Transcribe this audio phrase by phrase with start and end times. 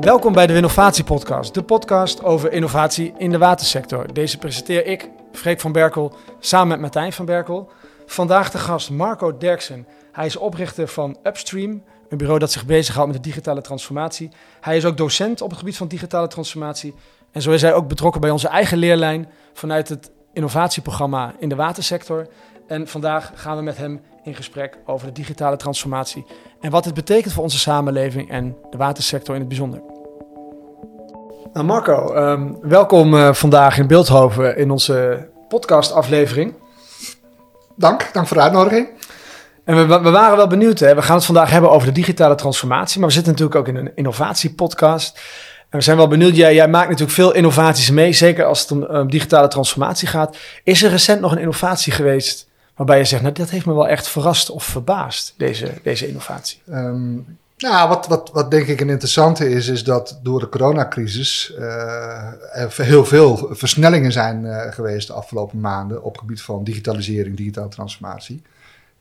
[0.00, 4.12] Welkom bij de Innovatie Podcast, de podcast over innovatie in de watersector.
[4.12, 7.70] Deze presenteer ik, Freek van Berkel, samen met Martijn van Berkel.
[8.06, 9.86] Vandaag de gast Marco Derksen.
[10.12, 14.30] Hij is oprichter van Upstream, een bureau dat zich bezighoudt met de digitale transformatie.
[14.60, 16.94] Hij is ook docent op het gebied van digitale transformatie.
[17.32, 21.54] En zo is hij ook betrokken bij onze eigen leerlijn vanuit het innovatieprogramma in de
[21.54, 22.26] watersector.
[22.70, 26.26] En vandaag gaan we met hem in gesprek over de digitale transformatie
[26.60, 29.82] en wat het betekent voor onze samenleving en de watersector in het bijzonder.
[31.52, 36.54] Nou Marco, um, welkom uh, vandaag in Beeldhoven in onze podcastaflevering.
[37.76, 38.88] Dank, dank voor de uitnodiging.
[39.64, 40.94] En we, we, waren wel benieuwd, hè?
[40.94, 43.76] we gaan het vandaag hebben over de digitale transformatie, maar we zitten natuurlijk ook in
[43.76, 45.20] een innovatiepodcast.
[45.70, 48.70] En we zijn wel benieuwd, jij, jij maakt natuurlijk veel innovaties mee, zeker als het
[48.70, 50.36] om um, digitale transformatie gaat.
[50.64, 52.48] Is er recent nog een innovatie geweest
[52.80, 56.60] waarbij je zegt, nou dat heeft me wel echt verrast of verbaasd, deze, deze innovatie?
[56.68, 61.54] Um, nou, wat, wat, wat denk ik een interessante is, is dat door de coronacrisis
[61.58, 61.64] uh,
[62.52, 67.36] er heel veel versnellingen zijn uh, geweest de afgelopen maanden op het gebied van digitalisering,
[67.36, 68.42] digitale transformatie.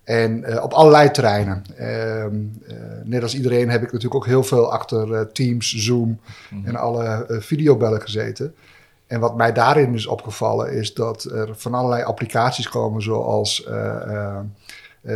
[0.03, 1.63] En uh, op allerlei terreinen.
[1.77, 2.35] Ehm,
[3.03, 6.19] net als iedereen heb ik natuurlijk ook heel veel achter Teams, Zoom mm
[6.49, 6.65] -hmm.
[6.65, 8.53] en alle videobellen gezeten.
[9.09, 14.39] En wat mij daarin is opgevallen is dat er van allerlei applicaties komen zoals uh,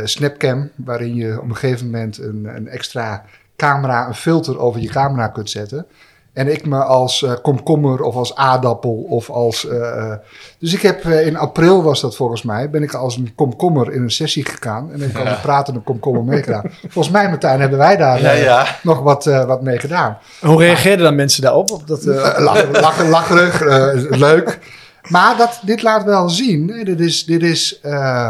[0.04, 3.24] Snapcam, waarin je op een gegeven moment een, een, extra
[3.56, 5.86] camera, een filter over je camera kunt zetten.
[6.34, 9.64] En ik me als uh, komkommer of als aardappel of als.
[9.64, 10.14] Uh,
[10.58, 12.70] dus ik heb uh, in april was dat volgens mij.
[12.70, 14.92] Ben ik als een komkommer in een sessie gegaan.
[14.92, 15.38] En ik kan ja.
[15.42, 16.62] pratende komkommer meegedaan.
[16.80, 18.66] volgens mij, Martijn, hebben wij daar ja, ja.
[18.82, 20.18] nog wat, wat mee gedaan.
[20.40, 21.70] Hoe reageerden dan mensen daarop?
[21.70, 23.60] Op dat, lachen, lachen, lacherig,
[24.10, 24.58] leuk.
[25.08, 26.68] Maar dat, dit laat wel zien.
[26.68, 27.80] Hè, dit is, dit is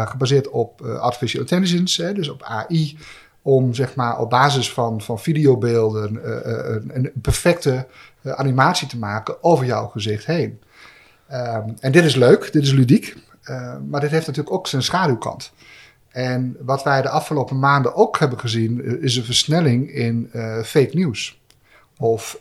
[0.05, 2.97] gebaseerd op artificial intelligence, hè, dus op AI
[3.45, 7.87] om zeg maar op basis van, van videobeelden uh, een, een, perfecte
[8.21, 10.59] uh, animatie te maken over jouw gezicht heen.
[11.31, 13.17] Um, en dit is leuk, dit is ludiek,
[13.87, 15.51] maar dit heeft natuurlijk ook zijn schaduwkant.
[16.09, 20.29] En wat wij de afgelopen maanden ook hebben gezien, is een versnelling in
[20.63, 21.41] fake news.
[21.97, 22.39] Of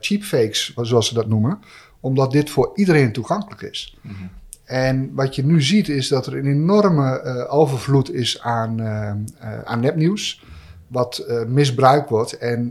[0.00, 1.58] cheap fakes, zoals ze dat noemen,
[2.00, 3.96] omdat dit voor iedereen toegankelijk is.
[4.00, 4.30] -hmm.
[4.68, 8.86] En wat je nu ziet is dat er een enorme uh, overvloed is aan, uh,
[8.86, 10.44] uh, aan nepnieuws.
[10.86, 12.38] Wat misbruikt wordt.
[12.38, 12.70] En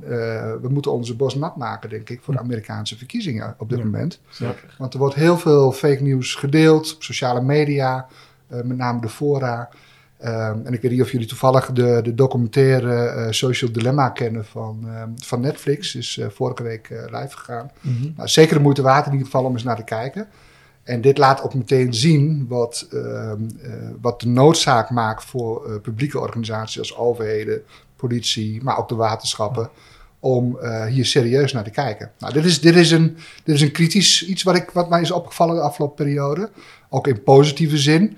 [0.62, 3.84] we moeten onze bos nat maken, denk ik, voor de Amerikaanse verkiezingen op dit ja,
[3.84, 4.20] moment.
[4.30, 4.76] Zeker.
[4.78, 8.08] Want er wordt heel veel fake nieuws gedeeld op sociale media,
[8.48, 9.70] met name de fora.
[10.26, 14.88] Um, en ik weet niet of jullie toevallig de, de documentaire Social Dilemma kennen van,
[15.16, 15.96] van Netflix.
[15.96, 17.72] Is vorige week live gegaan.
[17.82, 18.14] Mm -hmm.
[18.16, 20.28] nou, zeker de moeite waard in ieder geval om eens naar te kijken.
[20.88, 25.82] En dit laat ook meteen zien wat, uh, uh, wat de noodzaak maakt voor uh,
[25.82, 27.62] publieke organisaties als overheden,
[27.96, 29.70] politie, maar ook de waterschappen,
[30.20, 32.12] om hier serieus naar te kijken.
[32.20, 35.02] Nou, dit is, dit is, een, dit is een kritisch iets wat, ik, wat mij
[35.02, 36.50] is opgevallen de afgelopen periode,
[36.90, 38.18] ook in positieve zin.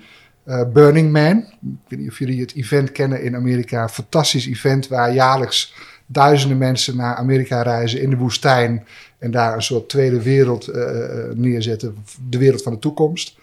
[0.73, 4.87] Burning Man, ik weet niet of jullie het event kennen in Amerika, een fantastisch event
[4.87, 5.73] waar jaarlijks
[6.11, 8.85] duizenden mensen naar Amerika reizen in de woestijn
[9.17, 10.85] en daar een soort tweede wereld uh,
[11.33, 11.95] neerzetten,
[12.29, 13.37] de wereld van de toekomst.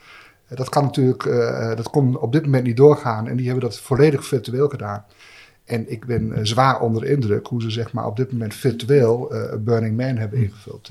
[0.48, 3.64] Uh, dat kan natuurlijk, uh, dat kon op dit moment niet doorgaan en die hebben
[3.64, 5.04] dat volledig virtueel gedaan.
[5.64, 9.32] En ik ben zwaar onder de indruk hoe ze zeg maar op dit moment virtueel
[9.58, 10.90] Burning Man hebben ingevuld.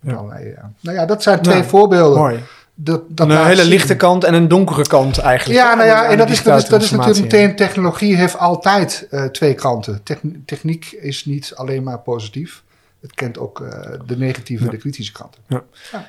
[0.00, 0.12] Ja.
[0.14, 2.18] Allerlei, nou ja, dat zijn twee nou, voorbeelden.
[2.18, 2.40] Mooi.
[2.74, 3.70] Dat, dat een hele zien.
[3.70, 5.60] lichte kant en een donkere kant eigenlijk.
[5.60, 9.06] Ja, nou ja, en dat is, dat, is, dat is natuurlijk meteen, technologie heeft altijd
[9.10, 10.02] uh, twee kanten.
[10.44, 12.62] Techniek is niet alleen maar positief.
[13.00, 13.68] Het kent ook uh,
[14.06, 14.74] de negatieve en ja.
[14.74, 15.40] de kritische kanten.
[15.46, 15.62] Ja.
[15.92, 16.08] Ja.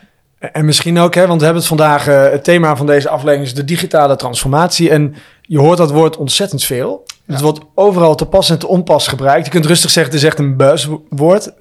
[0.51, 3.45] En misschien ook, hè, want we hebben het vandaag, uh, het thema van deze aflevering
[3.45, 4.89] is de digitale transformatie.
[4.89, 7.05] En je hoort dat woord ontzettend veel.
[7.25, 9.45] Het wordt overal te pas en te onpas gebruikt.
[9.45, 11.51] Je kunt rustig zeggen, het is echt een buzzwoord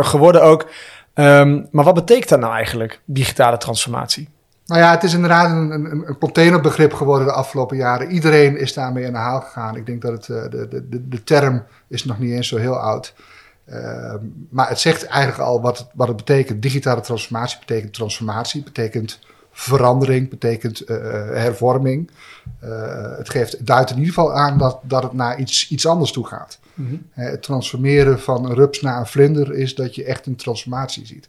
[0.00, 0.66] geworden ook.
[1.14, 4.28] Um, maar wat betekent dat nou eigenlijk, digitale transformatie?
[4.72, 8.10] Nou ja, het is inderdaad een, een, een containerbegrip geworden de afgelopen jaren.
[8.10, 9.76] Iedereen is daarmee aan de haal gegaan.
[9.76, 12.76] Ik denk dat het, de, de, de, de term is nog niet eens zo heel
[12.76, 13.14] oud.
[13.66, 14.14] Uh,
[14.50, 16.62] maar het zegt eigenlijk al wat het, wat het betekent.
[16.62, 19.18] Digitale transformatie betekent transformatie, betekent
[19.50, 20.96] verandering, betekent uh,
[21.26, 22.10] hervorming.
[22.64, 26.12] Uh, het geeft, duidt in ieder geval aan dat, dat het naar iets, iets anders
[26.12, 26.58] toe gaat.
[26.74, 27.08] Mm -hmm.
[27.10, 31.28] het transformeren van een rups naar een vlinder is dat je echt een transformatie ziet.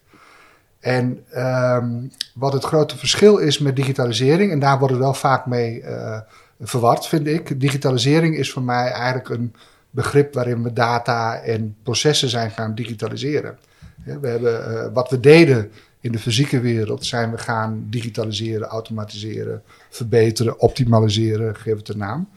[0.84, 5.46] En um, wat het grote verschil is met digitalisering, en daar wordt het wel vaak
[5.46, 6.20] mee uh,
[6.62, 7.60] verward, vind ik.
[7.60, 9.54] Digitalisering is voor mij eigenlijk een
[9.90, 13.58] begrip waarin we data en processen zijn gaan digitaliseren.
[14.04, 19.62] We hebben, uh, wat we deden in de fysieke wereld, zijn we gaan digitaliseren, automatiseren,
[19.90, 22.30] verbeteren, optimaliseren, geef het een naam.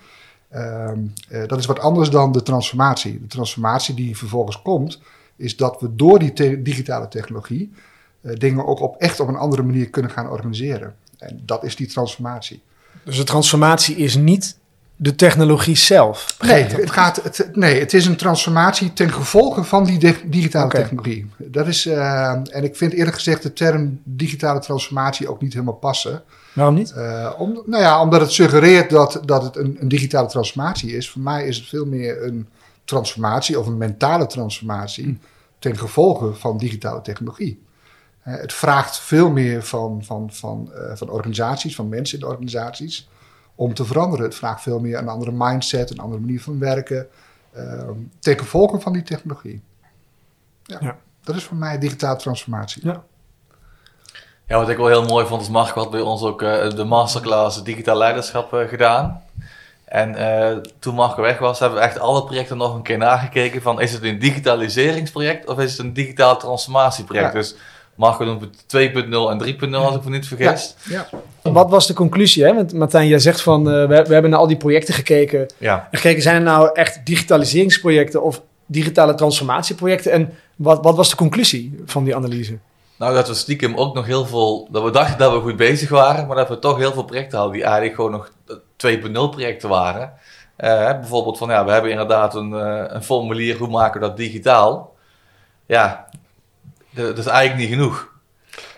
[0.54, 3.20] Um, uh, dat is wat anders dan de transformatie.
[3.20, 5.00] De transformatie die vervolgens komt,
[5.36, 7.80] is dat we door die digitale technologie eh,
[8.34, 10.94] dingen ook op, echt op een andere manier kunnen gaan organiseren.
[11.18, 12.62] En dat is die transformatie.
[13.04, 14.56] Dus de transformatie is niet
[14.96, 16.36] de technologie zelf.
[16.40, 20.70] Nee, het, gaat, het, nee, het is een transformatie ten gevolge van die dig- digitale
[20.70, 21.30] technologie.
[21.36, 25.74] Dat is, eh, en ik vind eerlijk gezegd de term digitale transformatie ook niet helemaal
[25.74, 26.22] passen.
[26.52, 26.90] Waarom niet?
[26.92, 31.10] Eh, om, nou ja, omdat het suggereert dat, dat het een, een digitale transformatie is.
[31.10, 32.48] Voor mij is het veel meer een
[32.84, 35.18] transformatie of een mentale transformatie
[35.58, 37.64] ten gevolge van digitale technologie.
[38.30, 43.08] Het vraagt veel meer van, van, van, eh, van organisaties, van mensen in de organisaties,
[43.54, 44.24] om te veranderen.
[44.24, 47.08] Het vraagt veel meer een andere mindset, een andere manier van werken,
[47.52, 47.88] eh,
[48.18, 49.62] ten gevolge van die technologie.
[50.62, 50.96] Ja, Ja.
[51.22, 52.86] Dat is voor mij digitale transformatie.
[52.86, 53.02] Ja.
[54.48, 56.84] Ja, wat ik wel heel mooi vond, is Marco had bij ons ook eh, de
[56.84, 59.22] masterclass digitaal leiderschap eh, gedaan.
[59.84, 63.62] En eh, toen Marco weg was, hebben we echt alle projecten nog een keer nagekeken
[63.62, 67.32] van is het een digitaliseringsproject of is het een digitaal transformatieproject?
[67.32, 67.38] Ja.
[67.38, 67.54] Dus
[67.96, 70.74] Marco het 2.0 en 3.0 als ik me niet vergis.
[70.88, 71.08] Ja.
[71.42, 72.44] Wat was de conclusie?
[72.44, 72.54] Hè?
[72.54, 75.46] Want Martijn, jij zegt van eh, we, we hebben naar al die projecten gekeken.
[75.58, 75.88] Ja.
[75.90, 80.12] En gekeken, zijn er nou echt digitaliseringsprojecten of digitale transformatieprojecten?
[80.12, 82.58] En wat, wat was de conclusie van die analyse?
[82.98, 85.88] Nou, dat we stiekem ook nog heel veel, dat we dachten dat we goed bezig
[85.88, 88.30] waren, maar dat we toch heel veel projecten hadden die eigenlijk gewoon nog
[88.76, 90.12] 2.0 projecten waren.
[90.56, 94.16] Eh, bijvoorbeeld van, ja, we hebben inderdaad een, eh, een formulier, hoe maken we dat
[94.16, 94.94] digitaal?
[95.66, 96.08] Ja,
[97.02, 98.14] dat is eigenlijk niet genoeg.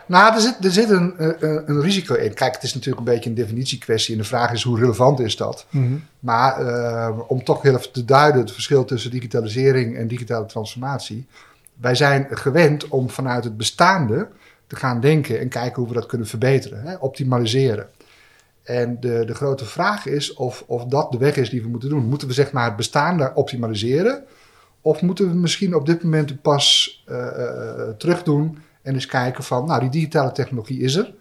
[0.06, 2.34] Nou, er zit, er zit een, eh, een, een risico in.
[2.34, 4.14] Kijk, het is natuurlijk een beetje een definitiekwestie.
[4.14, 5.66] En de vraag is hoe relevant is dat?
[6.20, 11.26] Maar eh, om toch heel even te duiden het verschil tussen digitalisering en digitale transformatie.
[11.74, 14.28] Wij zijn gewend om vanuit het bestaande
[14.66, 17.88] te gaan denken en kijken hoe we dat kunnen verbeteren, hè, optimaliseren.
[18.62, 21.88] En de, de grote vraag is of, of dat de weg is die we moeten
[21.88, 22.04] doen.
[22.04, 24.24] Moeten we zeg maar het bestaande optimaliseren?
[24.80, 29.44] Of moeten we misschien op dit moment pas eh, eh, terug doen en eens kijken
[29.44, 31.14] van, nou die digitale technologie is er.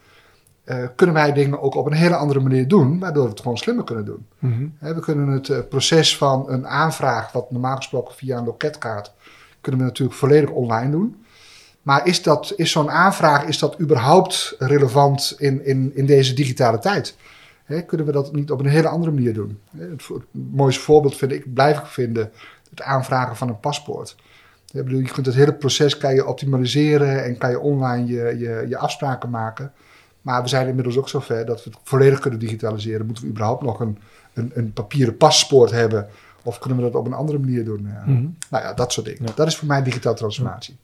[0.67, 3.57] Eh, kunnen wij dingen ook op een hele andere manier doen, waardoor we het gewoon
[3.57, 4.25] slimmer kunnen doen.
[4.77, 8.75] Hè, we kunnen het eh, proces van een aanvraag, wat normaal gesproken via een loket
[8.79, 9.13] gaat,
[9.61, 11.23] kunnen we natuurlijk volledig online doen.
[11.81, 16.79] Maar is, dat, is zo'n aanvraag, is dat überhaupt relevant in, in, in deze digitale
[16.79, 17.15] tijd?
[17.85, 19.59] Kunnen we dat niet op een hele andere manier doen?
[19.77, 22.31] Het, het mooiste voorbeeld vind ik, blijf ik vinden,
[22.77, 24.15] het aanvragen van een paspoort.
[24.71, 28.37] Ik bedoel, je kunt het hele proces kan je optimaliseren en kan je online je,
[28.37, 29.71] je, je afspraken maken.
[30.21, 33.05] Maar we zijn inmiddels ook zover dat we het volledig kunnen digitaliseren.
[33.05, 33.97] Moeten we überhaupt nog een,
[34.33, 36.07] een, een papieren paspoort hebben?
[36.43, 37.81] Of kunnen we dat op een andere manier doen?
[37.81, 38.25] Mhm.
[38.49, 39.23] Nou ja, dat soort dingen.
[39.25, 39.31] Ja.
[39.35, 40.77] Dat is voor mij digitale transformatie.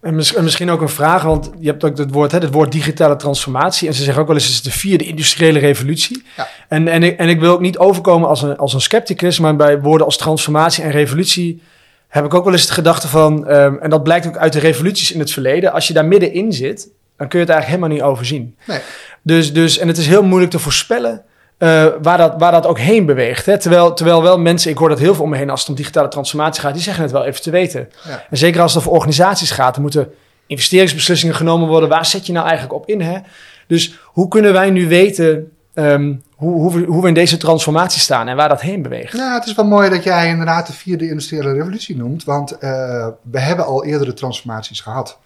[0.00, 2.52] En, mis- en misschien ook een vraag, want je hebt ook het woord, hè, het
[2.52, 3.88] woord digitale transformatie.
[3.88, 6.22] En ze zeggen ook wel eens, het is de vierde industriële revolutie.
[6.36, 6.48] Ja.
[6.68, 9.56] En, en, ik, en ik wil ook niet overkomen als een, als een scepticus, maar
[9.56, 11.62] bij woorden als transformatie en revolutie
[12.08, 14.58] heb ik ook wel eens de gedachte van, ehm, en dat blijkt ook uit de
[14.58, 17.88] revoluties in het verleden, als je daar middenin zit, dan kun je het eigenlijk helemaal
[17.88, 18.56] niet overzien.
[18.66, 18.80] Nee.
[19.22, 21.24] Dus, dus, en het is heel moeilijk te voorspellen
[21.62, 23.46] eh, waar, dat, waar dat ook heen beweegt.
[23.46, 23.58] Hè?
[23.58, 25.74] Terwijl, terwijl wel mensen, ik hoor dat heel veel om me heen als het om
[25.74, 27.88] digitale transformatie gaat, die zeggen het wel even te weten.
[28.04, 28.24] Ja.
[28.30, 30.12] En zeker als het over organisaties gaat, er moeten
[30.46, 31.88] investeringsbeslissingen genomen worden.
[31.88, 33.00] Waar zet je nou eigenlijk op in?
[33.00, 33.18] Hè?
[33.66, 38.00] Dus hoe kunnen wij nu weten ehm, hoe, hoe, we, hoe we in deze transformatie
[38.00, 39.12] staan en waar dat heen beweegt?
[39.12, 42.24] Nou, het is wel mooi dat jij inderdaad de vierde industriële revolutie noemt.
[42.24, 45.18] Want eh, we hebben al eerdere transformaties gehad.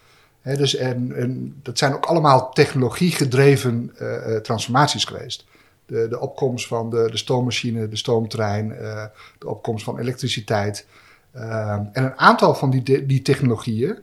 [0.43, 5.45] Dus en, en dat zijn ook allemaal technologiegedreven eh, transformaties geweest.
[5.87, 9.05] De, de opkomst van de, de stoommachine, de stoomtrein, eh,
[9.39, 10.87] de opkomst van elektriciteit.
[11.33, 13.99] Eh, en een aantal van die, die technologieën,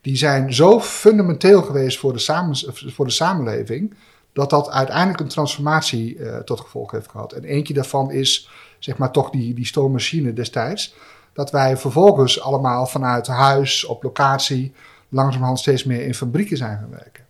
[0.00, 3.94] die zijn zo fundamenteel geweest voor de, samen, voor de samenleving,
[4.32, 7.32] dat dat uiteindelijk een transformatie eh, tot gevolg heeft gehad.
[7.32, 10.94] En eentje daarvan is, zeg maar, toch die, die stoommachine destijds.
[11.32, 14.72] Dat wij vervolgens allemaal vanuit huis, op locatie,
[15.08, 17.25] langzamerhand steeds meer in fabrieken zijn gaan werken.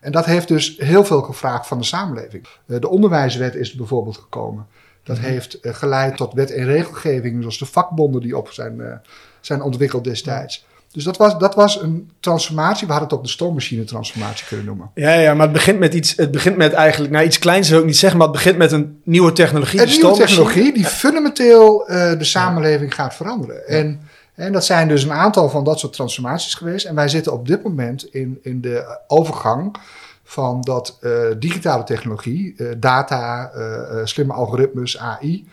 [0.00, 2.46] En dat heeft dus heel veel gevraagd van de samenleving.
[2.66, 4.66] Eh, de onderwijswet is bijvoorbeeld gekomen.
[5.02, 8.92] Dat heeft eh, geleid tot wet en regelgeving, zoals de vakbonden die op zijn, eh,
[9.40, 10.68] zijn ontwikkeld destijds.
[10.92, 12.86] Dus dat was, dat was een transformatie.
[12.86, 14.90] We hadden het ook de stoommachine transformatie kunnen noemen.
[14.94, 17.78] Ja, ja, maar het begint met iets, het begint met eigenlijk, nou iets kleins wil
[17.78, 19.80] ik niet zeggen, maar het begint met een nieuwe technologie.
[19.80, 23.68] Een de nieuwe technologie die fundamenteel de samenleving gaat veranderen.
[23.68, 24.00] En,
[24.40, 26.86] en dat zijn dus een aantal van dat soort transformaties geweest.
[26.86, 29.76] En wij zitten op dit moment in, in de overgang
[30.22, 35.48] van dat eh, digitale technologie, eh, data, eh, slimme algoritmes, AI,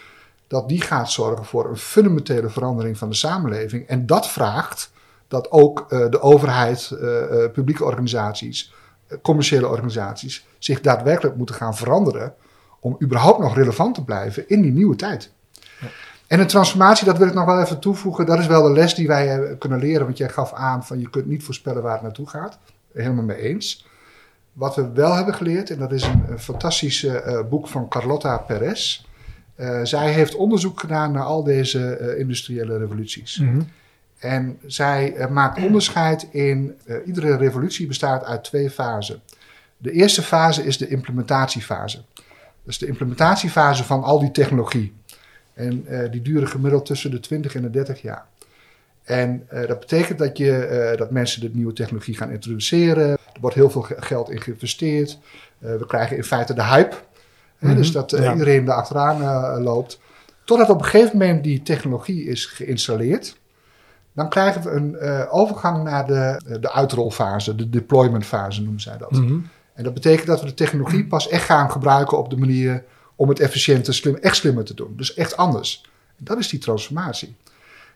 [0.47, 3.87] dat die gaat zorgen voor een fundamentele verandering van de samenleving.
[3.87, 4.91] En dat vraagt
[5.27, 6.97] dat ook de overheid,
[7.53, 8.73] publieke organisaties,
[9.21, 12.33] commerciële organisaties zich daadwerkelijk moeten gaan veranderen
[12.79, 15.31] om überhaupt nog relevant te blijven in die nieuwe tijd.
[16.27, 18.93] En een transformatie, dat wil ik nog wel even toevoegen, dat is wel de les
[18.93, 20.05] die wij eh, kunnen leren.
[20.05, 22.57] Want jij gaf aan van je kunt niet voorspellen waar het naartoe gaat.
[22.93, 23.85] Helemaal mee eens.
[24.53, 28.37] Wat we wel hebben geleerd, en dat is een, een fantastisch uh, boek van Carlotta
[28.37, 29.05] Perez.
[29.55, 33.37] Uh, zij heeft onderzoek gedaan naar al deze uh, industriële revoluties.
[33.37, 33.67] Mm -hmm.
[34.17, 36.77] En zij maakt onderscheid in.
[37.05, 39.21] iedere revolutie bestaat uit twee fasen.
[39.77, 42.03] De eerste fase is de implementatiefase.
[42.15, 42.25] Dat
[42.65, 44.93] is de implementatiefase van al die technologie.
[45.57, 48.25] En die duren gemiddeld tussen de 20 en de 30 jaar.
[49.07, 53.09] En uh, dat betekent dat, je, uh, dat mensen de nieuwe technologie gaan introduceren.
[53.09, 55.19] Er wordt heel veel geld in geïnvesteerd.
[55.57, 56.95] We krijgen in feite de hype.
[56.95, 57.77] Mm -hmm.
[57.77, 58.31] Dus dat ja.
[58.31, 59.99] iedereen er achteraan loopt.
[60.43, 63.37] Totdat op een gegeven moment die technologie is geïnstalleerd.
[64.13, 64.97] Dan krijgen we een
[65.29, 69.11] overgang naar de, de uitrolfase, de deploymentfase noemen zij dat.
[69.11, 69.49] Mm -hmm.
[69.73, 72.83] En dat betekent dat we de technologie pas echt gaan gebruiken op de manier
[73.17, 74.93] om het efficiënter, slim, echt slimmer te doen.
[74.97, 75.85] Dus echt anders.
[76.17, 77.35] Dat is die transformatie.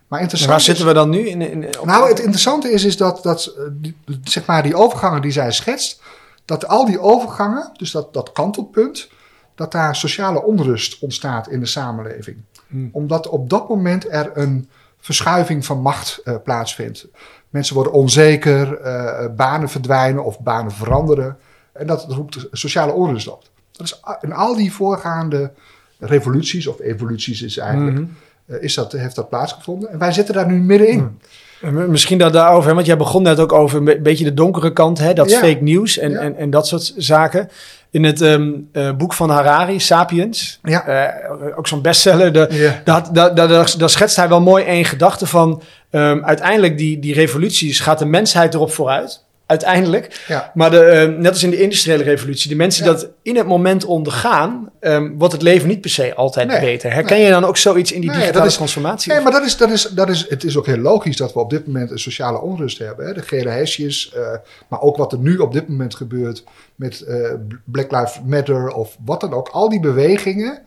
[0.08, 1.28] Maar interessant waar zitten we dan nu?
[1.28, 1.86] In, in, op...
[1.86, 6.01] Nou, het interessante is, is dat, dat die, zeg maar die overgangen die zij schetst,
[6.46, 9.10] dat al die overgangen, dus dat, dat kantelpunt,
[9.56, 12.38] dat daar sociale onrust ontstaat in de samenleving.
[12.68, 12.90] Hmm.
[12.92, 17.08] Omdat op dat moment er een verschuiving van macht uh, plaatsvindt.
[17.50, 21.38] Mensen worden onzeker, uh, banen verdwijnen of banen veranderen.
[21.72, 23.44] En dat roept sociale onrust op.
[23.82, 25.52] Dat is in al die voorgaande
[26.00, 27.98] revoluties, of evoluties is eigenlijk.
[27.98, 28.16] Mm -hmm
[28.60, 29.92] is dat, heeft dat plaatsgevonden.
[29.92, 31.20] En wij zitten daar nu middenin.
[31.60, 31.92] Hmm.
[31.92, 35.14] Misschien dat daarover, want jij begon net ook over een beetje de donkere kant, hè,
[35.14, 35.40] dat ja.
[35.40, 36.20] fake nieuws en, ja.
[36.20, 37.50] en, en dat soort zaken.
[37.90, 41.14] In het um, uh, boek van Harari, Sapiens, ja.
[41.40, 45.28] uh, ook zo'n bestseller, de, daar, daar, daar, daar, schetst hij wel mooi één gedachte
[45.28, 45.62] van,
[45.92, 50.24] um, uiteindelijk die, die revoluties gaat de mensheid erop vooruit uiteindelijk.
[50.27, 50.51] Ja.
[50.53, 53.86] Maar de, uh, net als in de industriële revolutie, de mensen dat in het moment
[53.86, 56.93] ondergaan, um, wordt het leven niet per se altijd nee, beter.
[56.93, 57.25] Herken nee.
[57.25, 59.12] je dan ook zoiets in die nee, digitale dat is, transformatie?
[59.13, 61.39] Nee, maar dat is, dat is, dat is, het is ook heel logisch dat we
[61.39, 63.05] op dit moment een sociale onrust hebben.
[63.05, 63.13] Hè?
[63.13, 64.34] De gele hesjes, uh,
[64.67, 66.43] maar ook wat er nu op dit moment gebeurt
[66.75, 69.50] met uh, Black Lives Matter of wat dan ook.
[69.50, 70.62] Al die bewegingen,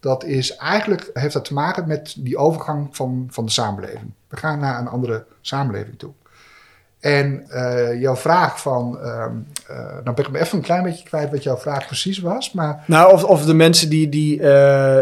[0.00, 4.12] dat is eigenlijk, heeft dat te maken met die overgang van, van de samenleving.
[4.28, 6.12] We gaan naar een andere samenleving toe.
[7.06, 9.24] En uh, jouw vraag van, uh,
[9.70, 12.52] uh, dan ben ik me even een klein beetje kwijt wat jouw vraag precies was.
[12.52, 12.84] Maar...
[12.86, 14.38] Nou, of, of de mensen die, die,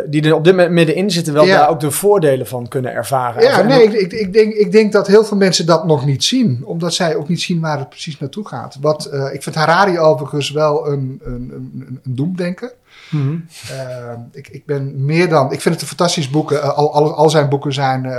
[0.08, 1.58] die er op dit moment middenin zitten, wel ja.
[1.58, 3.42] daar ook de voordelen van kunnen ervaren.
[3.42, 6.25] Ja, nee, ik, ik, ik, denk, ik denk dat heel veel mensen dat nog niet
[6.25, 8.78] zien, omdat zij ook niet zien waar het precies naartoe gaat.
[8.80, 12.73] Wat, ik vind Harari overigens wel een, een, een, een doemdenker.
[13.11, 14.28] Mm -hmm.
[14.32, 15.52] ik, ik ben meer dan.
[15.52, 16.52] Ik vind het een fantastisch boek.
[16.52, 18.12] al, al, al zijn boeken zijn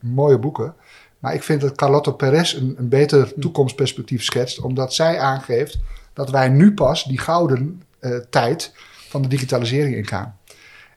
[0.00, 0.74] mooie boeken.
[1.18, 5.78] Maar ik vind dat Carlotto Perez een, een beter toekomstperspectief schetst, omdat zij aangeeft
[6.12, 8.72] dat wij nu pas die gouden uh, tijd
[9.08, 10.38] van de digitalisering ingaan.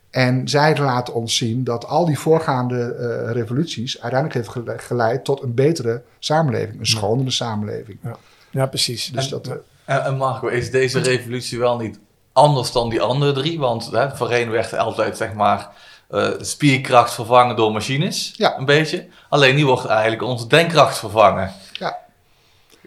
[0.10, 5.42] En zij laat ons zien dat al die voorgaande uh, revoluties uiteindelijk heeft geleid tot
[5.42, 7.98] een betere samenleving, een schonere samenleving.
[8.04, 8.18] Ja,
[8.50, 9.06] ja precies.
[9.06, 12.00] Dus en, dat, uh, en Marco, is deze revolutie wel niet
[12.32, 13.60] anders dan die andere drie?
[13.60, 15.70] Want hè, voorheen werd altijd zeg maar
[16.12, 18.34] uh, spierkracht vervangen door machines.
[18.36, 18.58] Ja.
[18.58, 19.06] Een beetje.
[19.30, 21.52] Alleen nu wordt eigenlijk onze denkkracht vervangen.
[21.72, 21.98] Ja.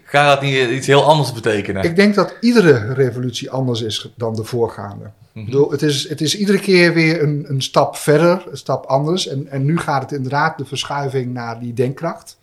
[0.03, 1.83] Gaat dat niet iets heel anders betekenen?
[1.83, 5.03] Ik denk dat iedere revolutie anders is dan de voorgaande.
[5.03, 5.41] Mm -hmm.
[5.41, 8.85] Ik bedoel, het, is, het is iedere keer weer een, een stap verder, een stap
[8.85, 9.27] anders.
[9.27, 12.37] En, en nu gaat het inderdaad de verschuiving naar die denkkracht.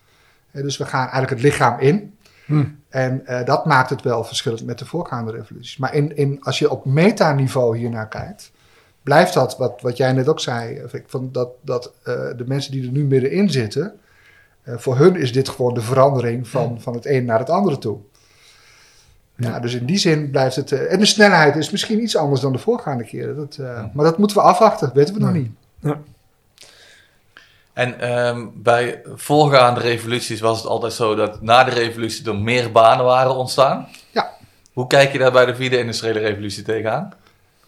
[0.50, 2.14] dus we gaan eigenlijk het lichaam in.
[2.44, 2.64] Hm.
[2.88, 5.76] En uh, dat maakt het wel verschillend met de voorgaande revoluties.
[5.76, 8.50] Maar in, in, als je op metaniveau hiernaar kijkt,
[9.02, 12.86] blijft dat, wat, wat jij net ook zei, van dat, dat uh, de mensen die
[12.86, 13.98] er nu middenin zitten,
[14.64, 17.78] uh, voor hun is dit gewoon de verandering van, van het een naar het andere
[17.78, 17.98] toe.
[19.36, 20.70] Ja, ja dus in die zin blijft het.
[20.70, 23.36] Uh, en de snelheid is misschien iets anders dan de voorgaande keren.
[23.36, 23.90] Dat, ja.
[23.94, 25.50] Maar dat moeten we afwachten, weten we nog niet.
[25.80, 25.98] Ja.
[27.72, 32.72] En um, bij voorgaande revoluties was het altijd zo dat na de revolutie er meer
[32.72, 33.88] banen waren ontstaan.
[34.10, 34.30] Ja.
[34.72, 37.12] Hoe kijk je daar bij de vierde industriële revolutie tegenaan?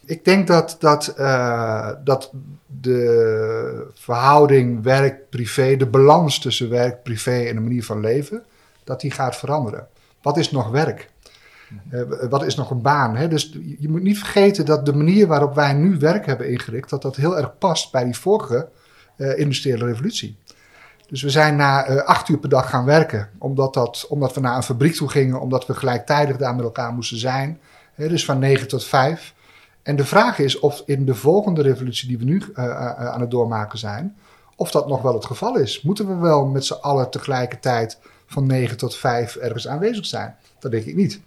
[0.06, 2.32] Ik denk dat, dat, uh, dat
[2.66, 8.44] de verhouding werk-privé, de balans tussen werk-privé en de manier van leven,
[8.84, 9.87] dat die gaat veranderen.
[10.23, 11.12] Wat is nog werk?
[11.90, 13.16] Uh, wat is nog een baan?
[13.16, 13.28] Hè?
[13.28, 17.02] Dus je moet niet vergeten dat de manier waarop wij nu werk hebben ingericht, dat
[17.02, 18.68] dat heel erg past bij die vorige
[19.16, 20.38] uh, industriële revolutie.
[21.08, 24.56] Dus we zijn na acht uur per dag gaan werken, omdat, dat, omdat we naar
[24.56, 27.61] een fabriek toe gingen, omdat we gelijktijdig daar met elkaar moesten zijn.
[27.94, 28.08] Hè?
[28.08, 29.33] Dus van negen tot vijf.
[29.84, 33.20] En de vraag is of in de volgende revolutie die we nu uh, uh, aan
[33.20, 34.16] het doormaken zijn,
[34.56, 35.82] of dat nog wel het geval is.
[35.82, 40.36] Moeten we wel met z'n allen tegelijkertijd van 9 tot 5 ergens aanwezig zijn?
[40.58, 41.20] Dat denk ik niet.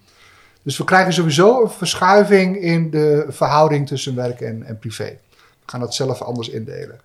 [0.64, 5.18] Dus we krijgen sowieso een verschuiving in de verhouding tussen werk en, en privé.
[5.30, 7.00] We gaan dat zelf anders indelen.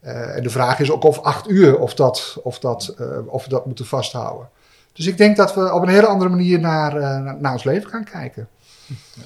[0.00, 2.94] en de vraag is ook of acht uur of, dat, of, dat,
[3.26, 4.48] of we dat moeten vasthouden.
[4.92, 6.94] Dus ik denk dat we op een hele andere manier naar,
[7.40, 8.48] naar ons leven gaan kijken.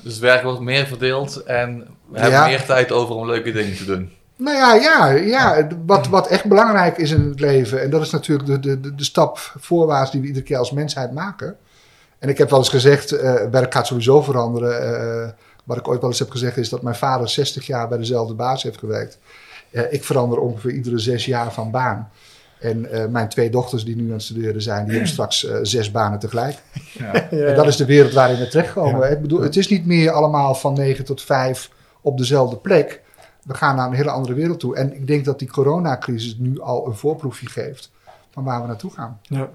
[0.02, 3.76] Dus het werk wordt meer verdeeld en we hebben meer tijd over om leuke dingen
[3.76, 4.12] te doen.
[4.36, 5.66] Nou ja, ja, ja.
[5.86, 9.04] Wat, wat echt belangrijk is in het leven, en dat is natuurlijk de, de, de
[9.04, 11.56] stap voorwaarts die we iedere keer als mensheid maken.
[12.18, 14.94] En ik heb wel eens gezegd, uh, werk gaat sowieso veranderen.
[15.24, 15.28] Uh,
[15.64, 18.34] wat ik ooit wel eens heb gezegd is dat mijn vader 60 jaar bij dezelfde
[18.34, 19.18] baas heeft gewerkt.
[19.70, 22.10] Uh, ik verander ongeveer iedere zes jaar van baan.
[22.60, 26.18] En mijn twee dochters die nu aan het studeren zijn, die hebben straks zes banen
[26.18, 26.58] tegelijk.
[26.98, 27.12] Ja.
[27.30, 29.00] En dat is de wereld waarin we terechtkomen.
[29.00, 29.06] Ja.
[29.06, 33.00] Ik bedoel, het is niet meer allemaal van 9 tot 5 op dezelfde plek
[33.42, 34.76] we gaan naar een hele andere wereld toe.
[34.76, 37.90] En ik denk dat die coronacrisis nu al een voorproefje geeft
[38.30, 39.20] van waar we naartoe gaan.
[39.22, 39.48] Ja.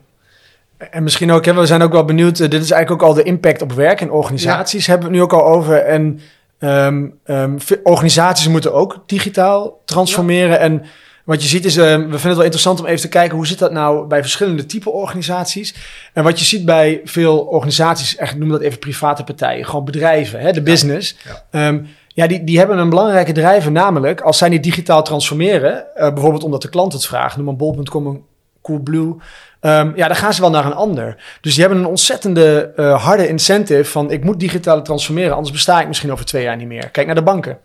[0.77, 3.15] En misschien ook, hè, we zijn ook wel benieuwd, uh, dit is eigenlijk ook al
[3.15, 5.77] de impact op werk en organisaties, hebben we het nu ook al over.
[5.77, 6.19] En
[6.59, 10.59] um, um, organisaties moeten ook digitaal transformeren.
[10.59, 10.83] En
[11.25, 13.47] wat je ziet is, uh, we vinden het wel interessant om even te kijken hoe
[13.47, 15.75] zit dat nou bij verschillende type organisaties.
[16.13, 20.39] En wat je ziet bij veel organisaties, echt noem dat even private partijen, gewoon bedrijven,
[20.39, 21.15] hè, de business.
[21.51, 21.67] Ja.
[21.67, 26.13] Um, ja, die, die hebben een belangrijke drijver, namelijk als zij niet digitaal transformeren, uh,
[26.13, 28.23] bijvoorbeeld omdat de klant het vraagt, noem een bol.com een
[28.61, 29.15] Coolblue,
[29.61, 31.23] um, ja, dan gaan ze wel naar een ander.
[31.41, 35.81] Dus die hebben een ontzettende uh, harde incentive van ik moet digitaal transformeren, anders besta
[35.81, 36.89] ik misschien over twee jaar niet meer.
[36.89, 37.57] Kijk naar de banken.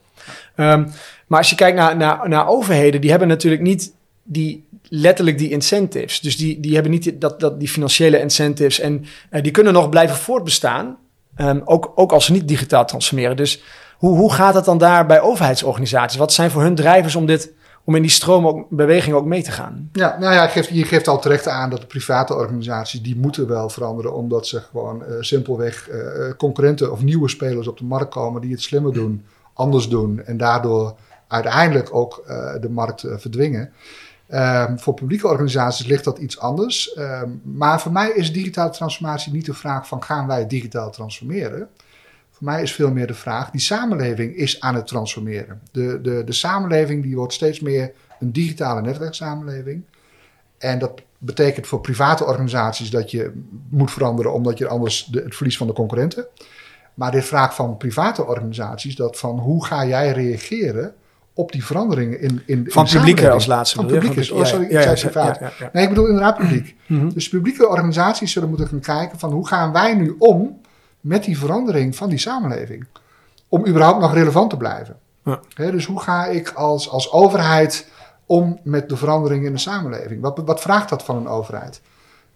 [0.57, 0.91] Um,
[1.27, 5.51] maar als je kijkt naar, naar, naar overheden, die hebben natuurlijk niet die letterlijk die
[5.51, 6.21] incentives.
[6.21, 9.89] Dus die, die hebben niet dat, dat, die financiële incentives en uh, die kunnen nog
[9.89, 10.97] blijven voortbestaan,
[11.37, 13.37] um, ook, ook als ze niet digitaal transformeren.
[13.37, 13.63] Dus
[13.97, 16.19] hoe, hoe gaat het dan daar bij overheidsorganisaties?
[16.19, 17.53] Wat zijn voor hun drijvers om dit
[17.85, 19.91] om in die stroom ook, beweging ook mee te gaan.
[19.93, 23.17] Ja, nou ja, je geeft, je geeft al terecht aan dat de private organisaties, die
[23.17, 27.85] moeten wel veranderen, omdat ze gewoon uh, simpelweg uh, concurrenten of nieuwe spelers op de
[27.85, 29.25] markt komen die het slimmer doen,
[29.61, 30.97] anders doen en daardoor
[31.29, 33.73] uiteindelijk ook uh, de markt verdwingen.
[34.35, 36.97] Um, voor publieke organisaties ligt dat iets anders.
[36.99, 41.69] Um, maar voor mij is digitale transformatie niet de vraag van gaan wij digitaal transformeren.
[42.31, 45.61] Voor mij is veel meer de vraag, die samenleving is aan het transformeren.
[45.73, 49.83] De, de, de samenleving die wordt steeds meer een digitale netwerksamenleving.
[50.59, 55.37] En dat betekent voor private organisaties dat je moet veranderen omdat je anders de, het
[55.37, 56.27] verlies van de concurrenten.
[57.01, 60.95] Maar dit vraagt van private organisaties dat van hoe ga jij reageren
[61.35, 63.77] op die veranderingen in, in Van in publieke als laatste.
[63.77, 65.35] Van publieke, oh, sorry, ja, ik zei
[65.73, 66.77] Nee, ik bedoel inderdaad publiek.
[66.87, 67.09] Mhm.
[67.09, 70.61] Dus publieke organisaties zullen moeten gaan kijken van hoe gaan wij nu om
[71.01, 72.87] met die verandering van die samenleving.
[73.49, 74.97] Om überhaupt nog relevant te blijven.
[75.25, 75.41] Ja.
[75.55, 77.87] dus hoe ga ik als, als overheid
[78.27, 80.21] om met de verandering in de samenleving?
[80.21, 81.81] Wat, wat vraagt dat van een overheid?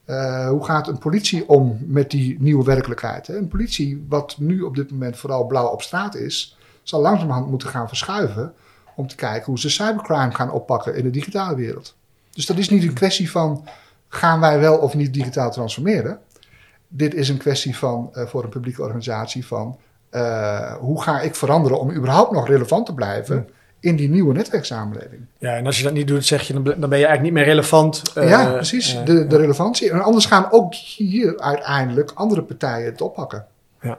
[0.07, 3.29] Uh, hoe gaat een politie om met die nieuwe werkelijkheid?
[3.29, 7.69] Een politie, wat nu op dit moment vooral blauw op straat is, zal langzamerhand moeten
[7.69, 8.53] gaan verschuiven
[8.97, 11.97] om te kijken hoe ze cybercrime gaan oppakken in de digitale wereld.
[12.31, 13.65] Dus dat is niet een kwestie van
[14.09, 16.21] gaan wij wel of niet digitaal transformeren
[16.97, 19.79] dit is een kwestie van, uh, voor een publieke organisatie van
[20.11, 23.49] uh, hoe ga ik veranderen om überhaupt nog relevant te blijven
[23.85, 25.21] in die nieuwe netwerksamenleving.
[25.39, 27.45] Ja, en als je dat niet doet, zeg je, dan ben je eigenlijk niet meer
[27.45, 28.03] relevant.
[28.19, 28.99] Uh, ja, precies.
[29.05, 29.91] de, de relevantie.
[29.91, 33.47] En anders gaan ook hier uiteindelijk andere partijen het oppakken.
[33.81, 33.99] Ja.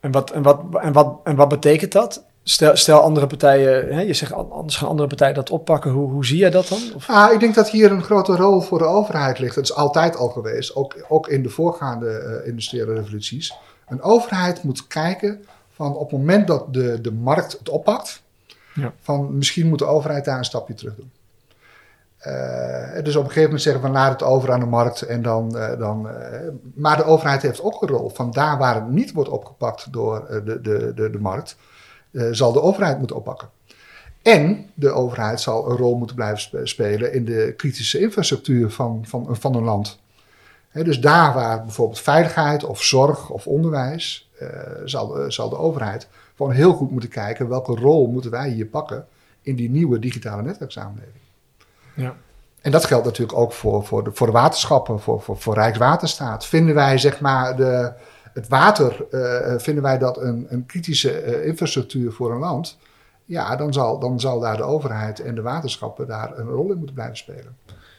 [0.00, 2.24] En wat, en wat, en wat, en wat betekent dat?
[2.42, 5.90] Stel, stel andere partijen, hè, je zegt anders gaan andere partijen dat oppakken.
[5.90, 6.78] Hoe, hoe zie jij dat dan?
[6.94, 7.08] Of?
[7.08, 9.54] Ah, ik denk dat hier een grote rol voor de overheid ligt.
[9.54, 13.54] Dat is altijd al geweest, ook, ook in de voorgaande uh, industriële revoluties.
[13.88, 18.22] Een overheid moet kijken van op het moment dat de, de markt het oppakt,
[18.74, 18.92] ja.
[19.00, 21.12] van misschien moet de overheid daar een stapje terug doen.
[22.26, 25.22] Uh, dus op een gegeven moment zeggen van laat het over aan de markt en
[25.22, 25.56] dan.
[25.56, 26.08] Uh, dan
[26.74, 30.42] maar de overheid heeft ook een rol van daar waar het niet wordt opgepakt door
[30.44, 31.56] de, de, de, de markt
[32.30, 33.48] zal de overheid moeten oppakken.
[34.22, 39.26] En de overheid zal een rol moeten blijven spelen in de kritische infrastructuur van, van,
[39.30, 39.98] van een land.
[40.72, 44.30] dus daar waar bijvoorbeeld veiligheid of zorg of onderwijs,
[44.84, 49.06] zal, zal de overheid gewoon heel goed moeten kijken welke rol moeten wij hier pakken
[49.42, 51.22] in die nieuwe digitale netwerksamenleving.
[51.94, 52.16] Ja.
[52.60, 56.46] En dat geldt natuurlijk ook voor, voor, de, voor de waterschappen, voor, voor, voor Rijkswaterstaat.
[56.46, 57.92] Vinden wij zeg maar de,
[58.32, 62.78] het water, uh, vinden wij dat een, een kritische uh, infrastructuur voor een land.
[63.24, 66.76] Ja, dan zal, dan zal daar de overheid en de waterschappen daar een rol in
[66.76, 67.56] moeten blijven spelen.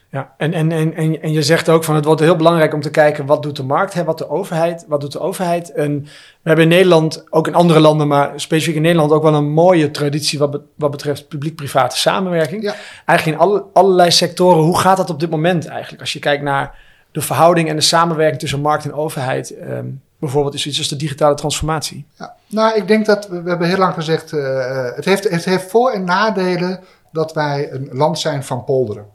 [0.09, 2.89] Ja, en, en, en, en je zegt ook van het wordt heel belangrijk om te
[2.89, 5.71] kijken wat doet de markt, hè, wat de overheid, wat doet de overheid.
[5.71, 6.09] En we
[6.43, 9.91] hebben in Nederland, ook in andere landen, maar specifiek in Nederland ook wel een mooie
[9.91, 12.63] traditie wat, wat betreft publiek-private samenwerking.
[12.63, 12.75] Ja.
[13.05, 14.63] Eigenlijk in alle, allerlei sectoren.
[14.63, 16.01] Hoe gaat dat op dit moment eigenlijk?
[16.01, 16.75] Als je kijkt naar
[17.11, 19.55] de verhouding en de samenwerking tussen markt en overheid.
[19.69, 22.05] Um, bijvoorbeeld is iets als de digitale transformatie.
[22.17, 25.45] Ja, nou, ik denk dat we, we hebben heel lang gezegd, uh, het, heeft, het
[25.45, 26.79] heeft voor- en nadelen
[27.11, 29.05] dat wij een land zijn van polderen.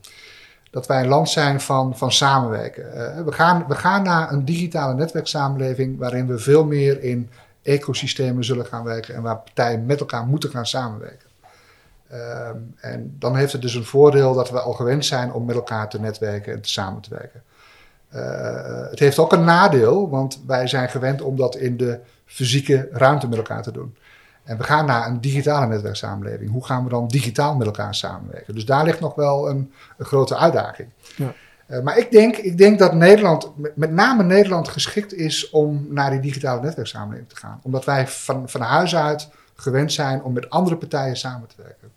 [0.71, 2.85] Dat wij een land zijn van, van samenwerken.
[2.85, 7.31] Uh, we, gaan, we gaan naar een digitale netwerksamenleving waarin we veel meer in
[7.63, 11.29] ecosystemen zullen gaan werken en waar partijen met elkaar moeten gaan samenwerken.
[12.13, 12.49] Uh,
[12.81, 15.89] en dan heeft het dus een voordeel dat we al gewend zijn om met elkaar
[15.89, 17.43] te netwerken en te samen te werken.
[18.15, 22.89] Uh, het heeft ook een nadeel, want wij zijn gewend om dat in de fysieke
[22.93, 23.97] ruimte met elkaar te doen.
[24.45, 26.51] En we gaan naar een digitale netwerksamenleving.
[26.51, 28.55] Hoe gaan we dan digitaal met elkaar samenwerken?
[28.55, 30.89] Dus daar ligt nog wel een, een grote uitdaging.
[31.17, 31.33] Ja.
[31.67, 36.11] Uh, maar ik denk, ik denk dat Nederland, met name Nederland, geschikt is om naar
[36.11, 37.61] die digitale netwerksamenleving te gaan.
[37.63, 41.91] Omdat wij van, van huis uit gewend zijn om met andere partijen samen te werken.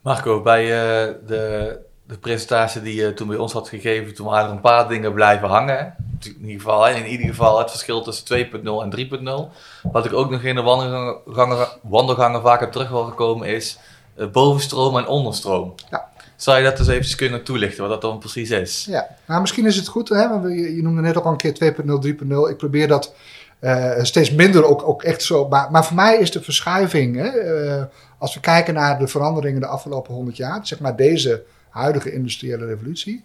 [0.00, 4.48] Marco, bij uh, de de presentatie die je toen bij ons had gegeven, toen waren
[4.48, 5.94] er een paar dingen blijven hangen.
[6.24, 9.90] In ieder geval, in ieder geval het verschil tussen 2.0 en 3.0.
[9.92, 13.78] Wat ik ook nog in de wandelgangen, wandelgangen vaak heb terug gekomen is
[14.18, 15.74] uh, bovenstroom en onderstroom.
[15.90, 16.08] Ja.
[16.36, 18.86] Zou je dat dus even kunnen toelichten, wat dat dan precies is?
[18.88, 21.36] Ja, nou misschien is het goed, hè, want je, je noemde net ook al een
[21.36, 22.50] keer 2.0, 3.0.
[22.50, 23.14] Ik probeer dat
[23.60, 25.48] uh, steeds minder ook, ook echt zo.
[25.48, 27.84] Maar, maar voor mij is de verschuiving, hè, uh,
[28.18, 31.44] als we kijken naar de veranderingen de afgelopen 100 jaar, zeg maar deze
[31.76, 33.24] huidige industriële revolutie.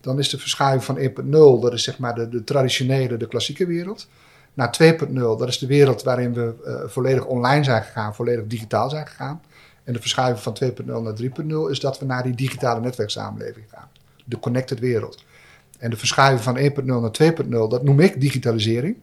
[0.00, 1.30] Dan is de verschuiving van 1.0,
[1.62, 4.08] dat is zeg maar de, de traditionele, de klassieke wereld.
[4.54, 8.90] Naar 2.0, dat is de wereld waarin we uh, volledig online zijn gegaan, volledig digitaal
[8.90, 9.40] zijn gegaan.
[9.84, 11.16] En de verschuiving van 2.0 naar
[11.66, 13.88] 3.0 is dat we naar die digitale netwerksamenleving gaan.
[14.24, 15.24] De connected wereld.
[15.78, 18.96] En de verschuiving van 1.0 naar 2.0, dat noem ik digitalisering.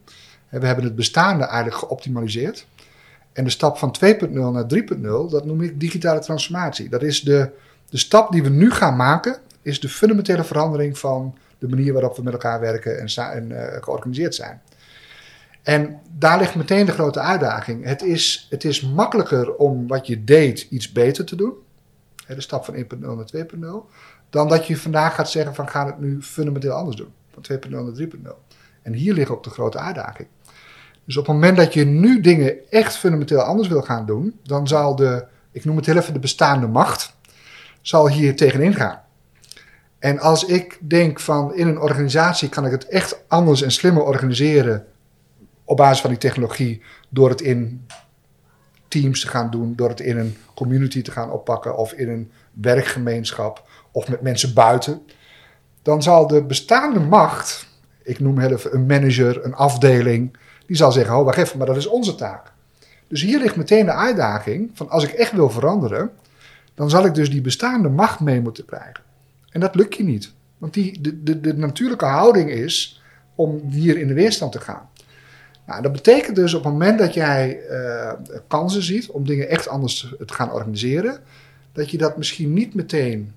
[0.49, 2.67] En we hebben het bestaande eigenlijk geoptimaliseerd.
[3.33, 6.89] En de stap van 2.0 naar 3.0, dat noem ik digitale transformatie.
[6.89, 7.49] Dat is de,
[7.95, 12.15] de stap die we nu gaan maken, is de fundamentele verandering van de manier waarop
[12.15, 14.61] we met elkaar werken en, uh, georganiseerd zijn.
[15.63, 17.85] En daar ligt meteen de grote uitdaging.
[17.85, 21.53] Het is, het is makkelijker om wat je deed iets beter te doen.
[22.27, 23.89] De stap van 1.0 naar 2.0.
[24.29, 27.13] Dan dat je vandaag gaat zeggen van gaan het nu fundamenteel anders doen.
[27.33, 28.07] Van 2.0 naar 3.0.
[28.81, 30.27] En hier ligt ook de grote uitdaging.
[31.05, 34.67] Dus op het moment dat je nu dingen echt fundamenteel anders wil gaan doen, dan
[34.67, 37.13] zal de, ik noem het heel even de bestaande macht,
[37.87, 39.01] zal hier tegenin gaan.
[39.99, 44.03] En als ik denk van in een organisatie kan ik het echt anders en slimmer
[44.03, 44.85] organiseren
[45.63, 47.85] op basis van die technologie door het in
[48.87, 52.31] teams te gaan doen, door het in een community te gaan oppakken of in een
[52.53, 55.01] werkgemeenschap of met mensen buiten,
[55.81, 57.67] dan zal de bestaande macht,
[58.03, 61.67] ik noem heel even een manager, een afdeling, die zal zeggen: Oh, wacht even, maar
[61.67, 62.51] dat is onze taak.
[63.07, 66.11] Dus hier ligt meteen de uitdaging van als ik echt wil veranderen,
[66.75, 69.03] dan zal ik dus die bestaande macht mee moeten krijgen.
[69.49, 70.33] En dat lukt je niet.
[70.57, 73.01] Want die, de, de, de natuurlijke houding is
[73.35, 74.89] om hier in de weerstand te gaan.
[75.65, 78.11] Nou, dat betekent dus op het moment dat jij uh,
[78.47, 81.19] kansen ziet om dingen echt anders te gaan organiseren,
[81.71, 83.33] dat je dat misschien niet meteen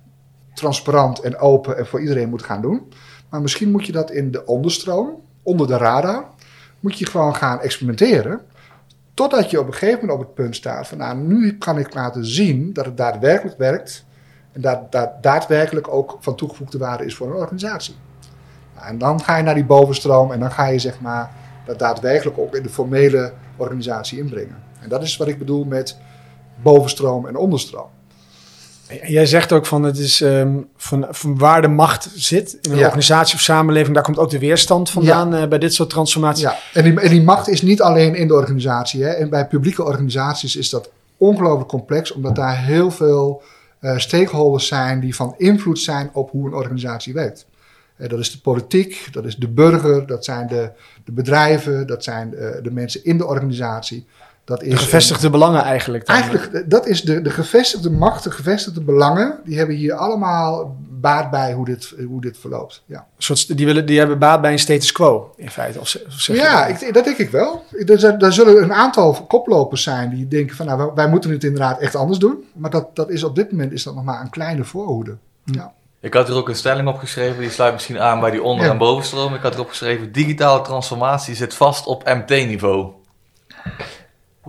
[0.53, 2.81] transparant en open en voor iedereen moet gaan doen.
[3.29, 6.25] Maar misschien moet je dat in de onderstroom, onder de radar,
[6.79, 8.41] moet je gewoon gaan experimenteren.
[9.19, 11.93] Totdat je op een gegeven moment op het punt staat van, nou, nu kan ik
[11.93, 14.05] laten zien dat het daadwerkelijk werkt.
[14.51, 17.95] En dat dat daadwerkelijk ook van toegevoegde waarde is voor een organisatie.
[18.75, 21.31] Nou, en dan ga je naar die bovenstroom en dan ga je zeg maar
[21.65, 24.63] dat daadwerkelijk ook in de formele organisatie inbrengen.
[24.81, 25.97] En dat is wat ik bedoel met
[26.61, 27.89] bovenstroom en onderstroom.
[29.03, 32.85] Jij zegt ook van het is um, van, van waar de macht zit in een
[32.85, 35.41] organisatie of samenleving, daar komt ook de weerstand vandaan ja.
[35.41, 36.43] uh, bij dit soort transformaties.
[36.43, 39.03] Ja, en die, en die macht is niet alleen in de organisatie.
[39.03, 39.09] Hè.
[39.09, 43.41] En bij publieke organisaties is dat ongelooflijk complex, omdat daar heel veel
[43.81, 47.45] uh, stakeholders zijn die van invloed zijn op hoe een organisatie werkt.
[47.97, 50.71] Uh, dat is de politiek, dat is de burger, dat zijn de,
[51.05, 52.29] de bedrijven, dat zijn
[52.63, 54.07] de mensen in de organisatie.
[54.49, 56.05] Dat is de gevestigde belangen eigenlijk.
[56.05, 56.15] Dan.
[56.15, 61.29] Eigenlijk, dat is de, de gevestigde macht, de gevestigde belangen, die hebben hier allemaal baat
[61.29, 62.83] bij hoe dit, hoe dit verloopt.
[62.85, 63.07] Ja.
[63.17, 65.79] Soort, die, willen, die hebben baat bij een status quo, in feite.
[65.79, 67.63] Of, of ja, ik, dat denk ik wel.
[67.85, 71.79] Er, er zullen een aantal koplopers zijn die denken van, nou, wij moeten het inderdaad
[71.79, 72.43] echt anders doen.
[72.53, 75.17] Maar dat, dat is op dit moment is dat nog maar een kleine voorhoede.
[75.45, 75.53] Hm.
[75.53, 75.73] Ja.
[76.01, 78.65] Ik had er ook een stelling op geschreven, die sluit misschien aan bij die onder-
[78.65, 78.71] ja.
[78.71, 79.33] en bovenstroom.
[79.33, 82.91] Ik had erop geschreven, digitale transformatie zit vast op MT-niveau.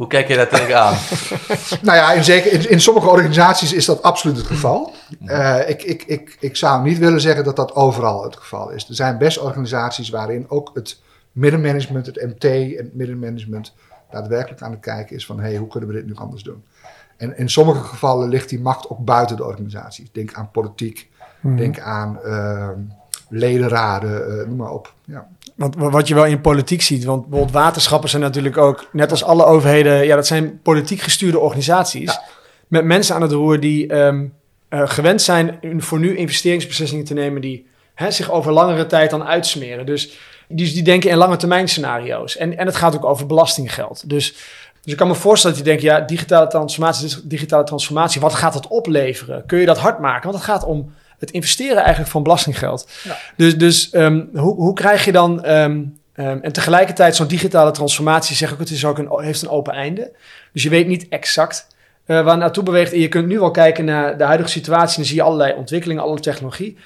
[0.00, 0.94] Hoe kijk je daar tegenaan?
[1.82, 4.92] nou ja, in, zeker, in, in, sommige organisaties is dat absoluut het geval.
[5.24, 8.88] Uh, ik, ik, ik, ik zou niet willen zeggen dat dat overal het geval is.
[8.88, 11.00] Er zijn best organisaties waarin ook het
[11.32, 13.74] middenmanagement, het MT en het middenmanagement
[14.10, 16.64] daadwerkelijk aan het kijken is van hey, hoe kunnen we dit nu anders doen?
[17.16, 20.08] En in sommige gevallen ligt die macht ook buiten de organisatie.
[20.12, 21.10] Denk aan politiek,
[21.40, 21.56] mm.
[21.56, 22.68] denk aan uh,
[23.28, 24.94] ledenraden, uh, noem maar op.
[25.04, 25.28] Ja.
[25.61, 29.25] Want wat je wel in politiek ziet, want bijvoorbeeld waterschappen zijn natuurlijk ook, net als
[29.25, 32.12] alle overheden, ja, dat zijn politiek gestuurde organisaties.
[32.12, 32.23] Ja.
[32.66, 34.35] Met mensen aan het roer die um,
[34.68, 39.25] eh, gewend zijn voor nu investeringsbeslissingen te nemen die hè, zich over langere tijd dan
[39.25, 39.87] uitsmeren.
[39.87, 40.18] Dus
[40.49, 42.37] die, die denken in lange termijn scenario's.
[42.37, 44.09] En, en het gaat ook over belastinggeld.
[44.09, 44.33] Dus,
[44.83, 48.53] dus ik kan me voorstellen dat je denkt, ja, digitale transformatie, digitale transformatie, wat gaat
[48.53, 49.46] dat opleveren?
[49.46, 50.31] Kun je dat hard maken?
[50.31, 52.88] Want het gaat om het investeren eigenlijk van belastinggeld.
[53.02, 53.18] Ja.
[53.37, 55.50] Dus, dus um, hoe, hoe krijg je dan...
[55.50, 59.72] Um, en tegelijkertijd zo'n digitale transformatie, zeg ik, het is ook een, heeft een open
[59.72, 60.12] einde.
[60.52, 61.66] Dus je weet niet exact
[62.06, 62.92] uh, waar naartoe beweegt.
[62.92, 64.88] En je kunt nu wel kijken naar de huidige situatie.
[64.88, 66.78] En dan zie je allerlei ontwikkelingen, allerlei technologie.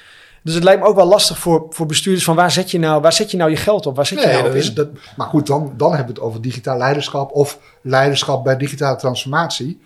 [0.42, 3.00] Dus het lijkt me ook wel lastig voor, voor bestuurders van waar zet je nou,
[3.00, 3.96] waar zet je nou je geld op?
[3.96, 6.40] Waar zet je nou dat is, dat, maar goed, dan, dan hebben we het over
[6.40, 9.80] digitaal leiderschap of leiderschap bij digitale transformatie.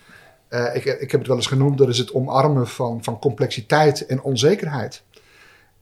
[0.50, 4.06] Uh, ik, ik heb het wel eens genoemd, dat is het omarmen van, van complexiteit
[4.06, 5.02] en onzekerheid.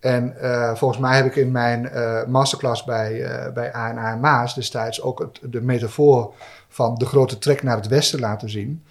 [0.00, 4.54] En uh, volgens mij heb ik in mijn uh, masterclass bij, bij ANA en Maas
[4.54, 6.34] destijds ook het, de metafoor
[6.68, 8.82] van de grote trek naar het westen laten zien.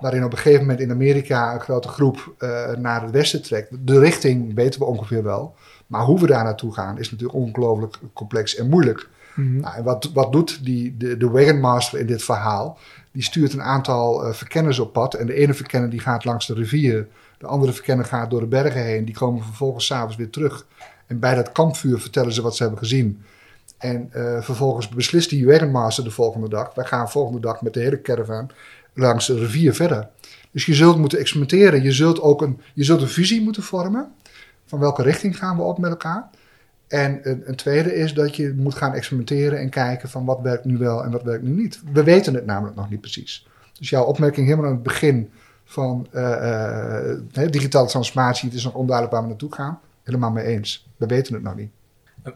[0.00, 2.34] Waarin op een gegeven moment in Amerika een grote groep
[2.78, 3.86] naar het westen trekt.
[3.86, 5.54] De richting weten we ongeveer wel.
[5.86, 9.08] Maar hoe we daar naartoe gaan is natuurlijk ongelooflijk complex en moeilijk.
[9.34, 9.60] Mm -hmm.
[9.60, 12.78] nou, en wat, wat doet die, de, de Wagonmaster in dit verhaal?
[13.12, 15.14] Die stuurt een aantal verkenners op pad.
[15.14, 17.08] En de ene verkenner die gaat langs de rivier
[17.40, 19.04] de andere verkenner gaat door de bergen heen.
[19.04, 20.66] Die komen vervolgens s'avonds weer terug.
[21.06, 23.22] En bij dat kampvuur vertellen ze wat ze hebben gezien.
[23.78, 26.74] En uh, vervolgens beslist die Wagonmaster de volgende dag.
[26.74, 28.50] Wij gaan volgende dag met de hele caravan
[28.94, 30.08] langs de rivier verder.
[30.50, 31.82] Dus je zult moeten experimenteren.
[31.82, 34.12] Je zult ook een, je zult een visie moeten vormen.
[34.66, 36.30] Van welke richting gaan we op met elkaar.
[36.90, 40.64] En een, een, tweede is dat je moet gaan experimenteren en kijken van wat werkt
[40.64, 41.80] nu wel en wat werkt nu niet.
[41.92, 43.46] We weten het namelijk nog niet precies.
[43.78, 45.30] Dus jouw opmerking helemaal aan het begin
[45.64, 46.22] van uh,
[47.32, 49.80] uh, digitale transformatie, het is nog onduidelijk waar we naartoe gaan.
[50.02, 50.86] Helemaal mee eens.
[50.96, 51.70] We weten het nog niet.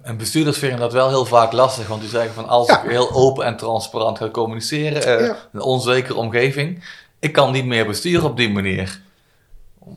[0.03, 3.13] En bestuurders vinden dat wel heel vaak lastig, want die zeggen van als ik heel
[3.13, 5.37] open en transparant ga communiceren, uh, ja.
[5.53, 6.85] een onzekere omgeving,
[7.19, 9.01] ik kan niet meer besturen op die manier.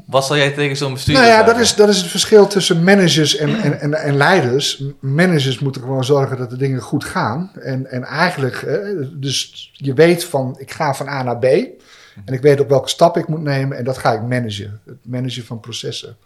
[0.06, 2.84] Wat zal jij tegen zo'n bestuurder Nou ja, dat is, dat is het verschil tussen
[2.84, 4.84] managers en, en, en, en, leiders.
[5.00, 7.52] Managers moeten gewoon zorgen dat de dingen goed gaan.
[7.60, 8.66] En, en eigenlijk,
[9.14, 11.44] dus je weet van, ik ga van A naar B.
[12.26, 14.80] En ik weet op welke stap ik moet nemen en dat ga ik managen.
[14.86, 16.18] Het managen van processen.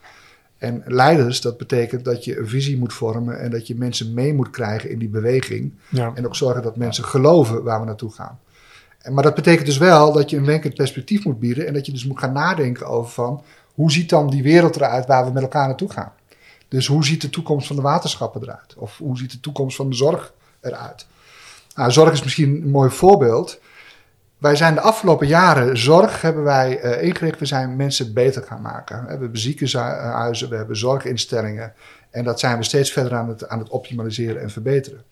[0.57, 4.33] En leiders, dat betekent dat je een visie moet vormen en dat je mensen mee
[4.33, 5.73] moet krijgen in die beweging.
[5.89, 6.11] Ja.
[6.15, 8.39] En ook zorgen dat mensen geloven waar we naartoe gaan.
[9.09, 11.91] Maar dat betekent dus wel dat je een wenkend perspectief moet bieden en dat je
[11.91, 15.43] dus moet gaan nadenken over van hoe ziet dan die wereld eruit waar we met
[15.43, 16.13] elkaar naartoe gaan.
[16.67, 18.75] Dus hoe ziet de toekomst van de waterschappen eruit?
[18.75, 21.05] Of hoe ziet de toekomst van de zorg eruit?
[21.75, 23.59] Nou, zorg is misschien een mooi voorbeeld.
[24.37, 27.39] Wij zijn de afgelopen jaren zorg hebben wij uh, ingericht.
[27.39, 29.03] We zijn mensen beter gaan maken.
[29.03, 31.73] We hebben ziekenhuizen, we hebben zorginstellingen.
[32.09, 35.03] En dat zijn we steeds verder aan het, aan het optimaliseren en verbeteren.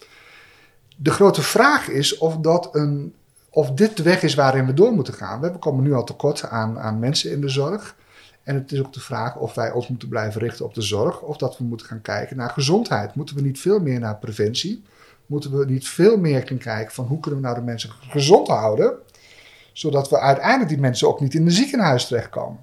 [0.96, 3.14] De grote vraag is of, dat een,
[3.50, 5.42] of dit de weg is waarin we door moeten gaan.
[5.42, 7.96] We komen nu al tekort aan, aan mensen in de zorg.
[8.44, 11.22] En het is ook de vraag of wij ons moeten blijven richten op de zorg.
[11.22, 13.16] Of dat we moeten gaan kijken naar gezondheid.
[13.16, 14.84] Moeten we niet veel meer naar preventie?
[15.26, 18.48] Moeten we niet veel meer gaan kijken van hoe kunnen we nou de mensen gezond
[18.48, 18.94] houden?
[19.80, 22.60] zodat we uiteindelijk die mensen ook niet in een ziekenhuis terechtkomen.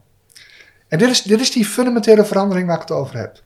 [0.89, 3.43] En dit is, dit is die fundamentele verandering waar ik het over heb.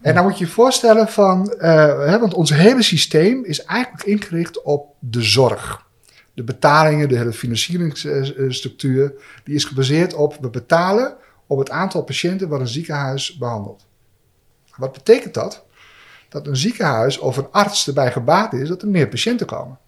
[0.00, 1.62] En dan moet je je voorstellen van, uh,
[2.06, 5.85] hè, want ons hele systeem is eigenlijk ingericht op de zorg.
[6.36, 9.12] De betalingen, de hele financieringsstructuur,
[9.44, 13.86] die is gebaseerd op, we betalen op het aantal patiënten wat een ziekenhuis behandelt.
[14.76, 15.64] Wat betekent dat?
[16.28, 19.78] Dat een ziekenhuis of een arts erbij gebaat is dat er meer patiënten komen.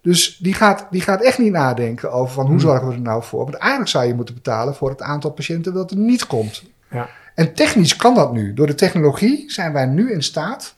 [0.00, 2.60] Dus die gaat, die gaat echt niet nadenken over van hoe hmm.
[2.60, 3.44] zorgen we er nou voor.
[3.44, 6.62] Want eigenlijk zou je moeten betalen voor het aantal patiënten dat er niet komt.
[6.90, 7.08] Ja.
[7.34, 8.54] En technisch kan dat nu.
[8.54, 10.74] Door de technologie zijn wij nu in staat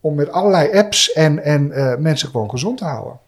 [0.00, 3.18] om met allerlei apps en, en uh, mensen gewoon gezond te houden.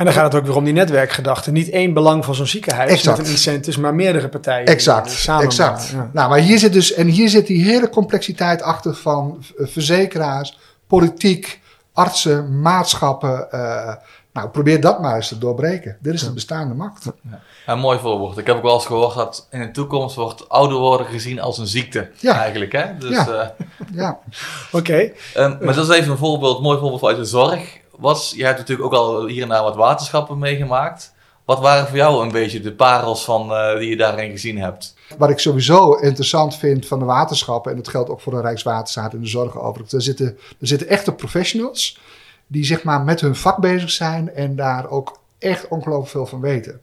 [0.00, 1.50] En dan gaat het ook weer om die netwerkgedachte.
[1.50, 3.16] Niet één belang van zo'n ziekenhuis exact.
[3.18, 4.66] met een incentive, maar meerdere partijen.
[4.66, 5.88] Exact, samen exact.
[5.88, 6.10] ja.
[6.12, 11.60] Nou, maar hier zit dus, en hier zit die hele complexiteit achter van verzekeraars, politiek,
[11.92, 13.94] artsen, maatschappen, uh,
[14.32, 15.96] nou, probeer dat maar eens te doorbreken.
[16.00, 17.04] Dit is de bestaande macht.
[17.30, 17.40] Ja.
[17.66, 18.38] Een mooi voorbeeld.
[18.38, 21.58] Ik heb ook wel eens gehoord dat in de toekomst wordt ouder worden gezien als
[21.58, 22.10] een ziekte.
[22.18, 22.34] Ja.
[22.34, 22.98] Eigenlijk, hè?
[22.98, 23.28] Dus, ja.
[23.28, 24.18] Uh, ja.
[24.72, 24.76] Oké.
[24.76, 25.14] Okay.
[25.36, 27.78] Um, maar dat is even een voorbeeld, een mooi voorbeeld uit de zorg.
[28.00, 31.12] Was, je hebt natuurlijk ook al hier en daar wat waterschappen meegemaakt.
[31.44, 34.94] Wat waren voor jou een beetje de parels van, uh, die je daarin gezien hebt?
[35.18, 39.12] Wat ik sowieso interessant vind van de waterschappen, en dat geldt ook voor de Rijkswaterstaat
[39.12, 39.54] en de zorg
[39.92, 40.26] er zitten,
[40.60, 42.00] er zitten echte professionals
[42.46, 46.40] die zeg maar met hun vak bezig zijn en daar ook echt ongelooflijk veel van
[46.40, 46.80] weten.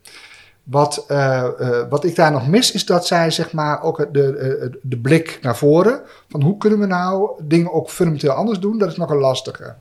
[0.63, 4.79] Wat, uh, uh, wat ik daar nog mis, is dat zij zeg maar ook de,
[4.81, 6.01] de blik naar voren.
[6.29, 9.75] Van hoe kunnen we nou dingen ook fundamenteel anders doen, dat is nog een lastige.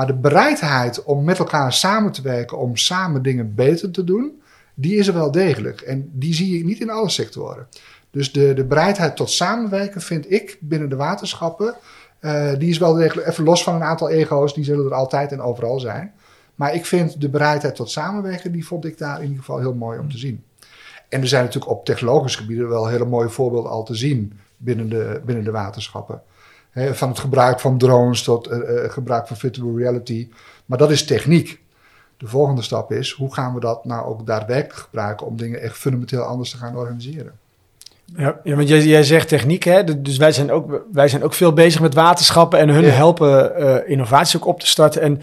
[0.00, 4.42] Maar de bereidheid om met elkaar samen te werken, om samen dingen beter te doen,
[4.74, 5.80] die is er wel degelijk.
[5.80, 7.66] En die zie je niet in alle sectoren.
[8.10, 11.74] Dus de, de bereidheid tot samenwerken vind ik binnen de waterschappen,
[12.20, 15.32] uh, die is wel degelijk, even los van een aantal ego's, die zullen er altijd
[15.32, 16.12] en overal zijn.
[16.54, 19.74] Maar ik vind de bereidheid tot samenwerken, die vond ik daar in ieder geval heel
[19.74, 20.44] mooi om te zien.
[21.08, 24.88] En er zijn natuurlijk op technologisch gebied wel hele mooie voorbeelden al te zien binnen
[24.88, 26.22] de, binnen de waterschappen.
[26.74, 28.58] Van het gebruik van drones tot uh,
[28.90, 30.28] gebruik van virtual reality.
[30.66, 31.60] Maar dat is techniek.
[32.16, 35.76] De volgende stap is, hoe gaan we dat nou ook daadwerkelijk gebruiken om dingen echt
[35.76, 37.32] fundamenteel anders te gaan organiseren?
[38.16, 40.02] Ja, ja want jij, jij zegt techniek, hè?
[40.02, 43.76] dus wij zijn, ook, wij zijn ook veel bezig met waterschappen en hun helpen uh,
[43.86, 45.02] innovaties ook op te starten.
[45.02, 45.20] En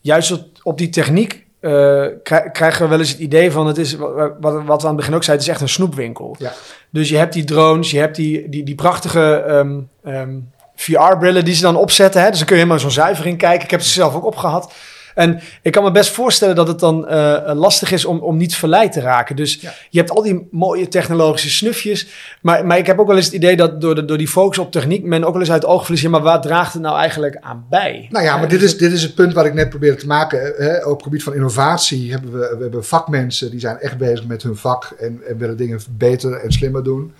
[0.00, 2.06] juist op, op die techniek uh,
[2.52, 5.14] krijgen we wel eens het idee van het is, wat, wat we aan het begin
[5.14, 6.36] ook zei, het is echt een snoepwinkel.
[6.38, 6.52] Ja.
[6.90, 11.54] Dus je hebt die drones, je hebt die, die, die prachtige um, um, VR-brillen die
[11.54, 12.22] ze dan opzetten.
[12.22, 12.28] Hè?
[12.28, 13.64] Dus dan kun je helemaal zo'n zuivering kijken.
[13.64, 14.72] Ik heb ze zelf ook opgehad.
[15.16, 18.56] En ik kan me best voorstellen dat het dan uh, lastig is om, om niet
[18.56, 19.36] verleid te raken.
[19.36, 19.60] Dus
[19.90, 22.08] je hebt al die mooie technologische snufjes.
[22.40, 24.58] Maar, maar ik heb ook wel eens het idee dat door, de, door die focus
[24.58, 26.04] op techniek men ook wel eens uit het oog verliest.
[26.04, 28.06] Ja, maar waar draagt het nou eigenlijk aan bij?
[28.10, 30.52] Nou ja, maar dit is, dit is het punt wat ik net probeerde te maken.
[30.56, 30.84] Hè?
[30.84, 34.42] Op het gebied van innovatie hebben we, we hebben vakmensen die zijn echt bezig met
[34.42, 37.12] hun vak en, en willen dingen beter en slimmer doen.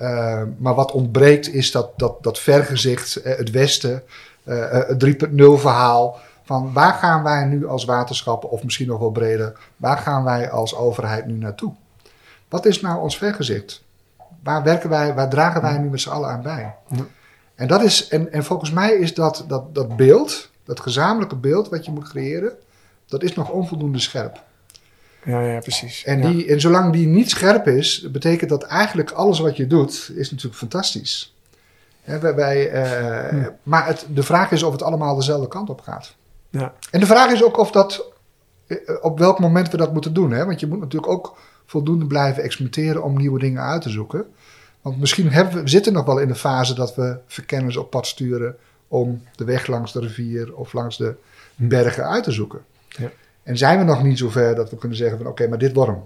[0.00, 4.02] Uh, maar wat ontbreekt is dat, dat, dat vergezicht, het Westen,
[4.44, 9.10] uh, het 3.0 verhaal van waar gaan wij nu als waterschappen, of misschien nog wel
[9.10, 11.72] breder, waar gaan wij als overheid nu naartoe?
[12.48, 13.82] Wat is nou ons vergezicht?
[14.42, 16.74] Waar, werken wij, waar dragen wij nu met z'n allen aan bij?
[17.54, 21.68] En, dat is, en, en volgens mij is dat, dat, dat beeld, dat gezamenlijke beeld
[21.68, 22.52] wat je moet creëren,
[23.06, 24.42] dat is nog onvoldoende scherp.
[25.24, 26.04] Ja, ja, precies.
[26.04, 30.10] En, die, en zolang die niet scherp is, betekent dat eigenlijk alles wat je doet,
[30.14, 31.34] is natuurlijk fantastisch.
[32.02, 32.72] He, wij,
[33.32, 36.14] uh, Maar het, de vraag is of het allemaal dezelfde kant op gaat.
[36.50, 36.72] Ja.
[36.90, 38.04] En de vraag is ook of dat,
[38.66, 40.30] eh, op welk moment we dat moeten doen.
[40.30, 40.44] Hè?
[40.44, 44.26] Want je moet natuurlijk ook voldoende blijven experimenteren om nieuwe dingen uit te zoeken.
[44.80, 47.90] Want misschien hebben we, we zitten nog wel in de fase dat we verkenners op
[47.90, 48.56] pad sturen
[48.88, 51.14] om de weg langs de rivier of langs de
[51.56, 52.64] bergen uit te zoeken.
[52.88, 53.10] Ja.
[53.44, 55.90] En zijn we nog niet zover dat we kunnen zeggen van oké, maar dit wordt
[55.90, 56.02] hem.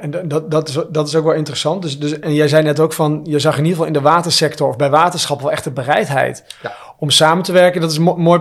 [0.00, 1.82] En dat, dat, is, dat is ook wel interessant.
[1.82, 4.08] Dus, dus, en jij zei net ook van, je zag in ieder geval in de
[4.08, 6.74] watersector of bij waterschap wel echt de bereidheid ja.
[6.98, 7.80] om samen te werken.
[7.80, 8.40] Dat is een mooi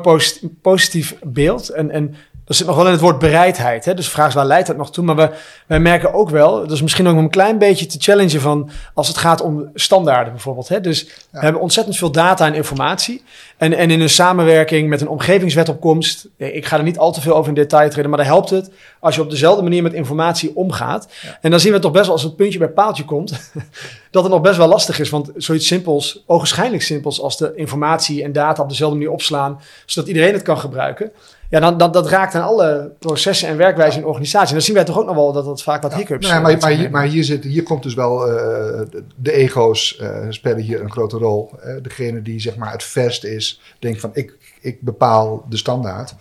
[0.62, 1.70] positief beeld.
[1.70, 3.86] En, en dat zit nog wel in het woord bereidheid.
[3.86, 3.94] Hè?
[3.94, 5.04] Dus de vraag is waar leidt dat nog toe?
[5.04, 5.30] Maar we,
[5.68, 9.08] wij merken ook wel, dat is misschien ook een klein beetje te challengen van als
[9.08, 10.68] het gaat om standaarden bijvoorbeeld.
[10.68, 10.82] Hè?
[10.82, 13.24] Dus we hebben ontzettend veel data en informatie.
[13.58, 17.22] En, en in een samenwerking met een omgevingswetopkomst, eh, ik ga er niet al te
[17.22, 19.94] veel over in detail treden, maar dan helpt het als je op dezelfde manier met
[19.94, 21.08] informatie omgaat.
[21.42, 23.30] En dan zien we toch best wel als het puntje bij paaltje komt,
[24.12, 25.10] dat het nog best wel lastig is.
[25.10, 30.10] Want zoiets simpels, ogenschijnlijk simpels als de informatie en data op dezelfde manier opslaan, zodat
[30.10, 31.12] iedereen het kan gebruiken.
[31.56, 34.48] Ja, dan, dan, dat raakt aan alle processen en werkwijzen in organisatie.
[34.48, 36.58] En dan zien wij toch ook nog wel dat dat vaak wat hiccups ja, maar,
[36.58, 38.82] maar, hier, maar hier, zit, hier komt dus wel, uh,
[39.16, 41.52] de ego's uh, spelen hier een grote rol.
[41.66, 46.16] Uh, degene die zeg maar het verst is, denkt van ik, ik bepaal de standaard.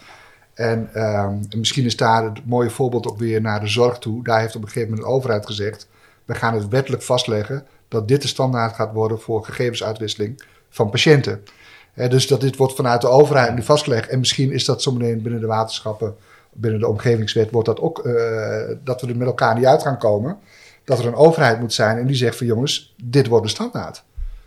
[0.55, 4.25] En, um, en misschien is daar het mooie voorbeeld ook weer naar de zorg toe.
[4.25, 5.89] Daar heeft op een gegeven moment de overheid gezegd,
[6.25, 11.43] we gaan het wettelijk vastleggen dat dit de standaard gaat worden voor gegevensuitwisseling van patiënten
[11.95, 14.09] dus dat dit wordt vanuit de overheid nu vastgelegd.
[14.09, 16.15] En misschien is dat zometeen binnen de waterschappen,
[16.53, 18.15] binnen de omgevingswet, wordt dat ook, uh,
[18.85, 20.39] dat we er met elkaar niet uit gaan komen.
[20.85, 24.05] Dat er een overheid moet zijn en die zegt van jongens, dit wordt de standaard.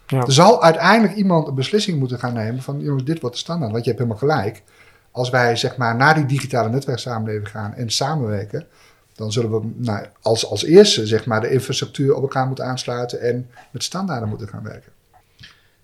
[0.08, 0.22] Ja.
[0.22, 3.72] Er zal uiteindelijk iemand een beslissing moeten gaan nemen van jongens, dit wordt de standaard.
[3.72, 4.64] Want je hebt helemaal gelijk.
[5.12, 8.68] Als wij zeg maar naar die digitale netwerksamenleving gaan en samenwerken,
[9.16, 13.22] dan zullen we nou, als, als eerste zeg maar de infrastructuur op elkaar moeten aansluiten
[13.22, 14.92] en met standaarden moeten gaan werken.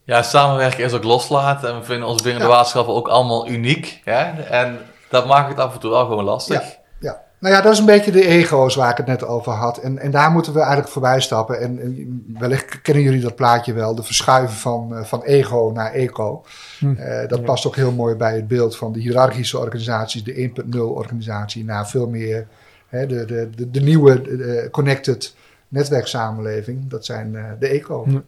[0.03, 1.69] Ja, samenwerken is ook loslaten.
[1.69, 4.01] En we vinden ons binnen de waterschappen ook allemaal uniek.
[4.03, 4.41] Hè?
[4.41, 6.61] En dat maakt het af en toe wel gewoon lastig.
[6.61, 7.21] Ja, ja.
[7.39, 9.77] Nou ja, dat is een beetje de ego's waar ik het net over had.
[9.77, 11.59] En, en daar moeten we eigenlijk voorbij stappen.
[11.59, 13.95] En, en wellicht kennen jullie dat plaatje wel.
[13.95, 16.43] De verschuiven van, uh, van ego naar eco.
[16.79, 16.91] Hm.
[16.91, 20.23] Uh, dat past ook heel mooi bij het beeld van de hiërarchische organisaties.
[20.23, 22.47] De 1.0 organisatie naar veel meer
[22.87, 25.35] hè, de, de, de, de, nieuwe de connected
[25.67, 26.89] netwerksamenleving.
[26.89, 28.03] Dat zijn uh, de eco.
[28.03, 28.19] Hm.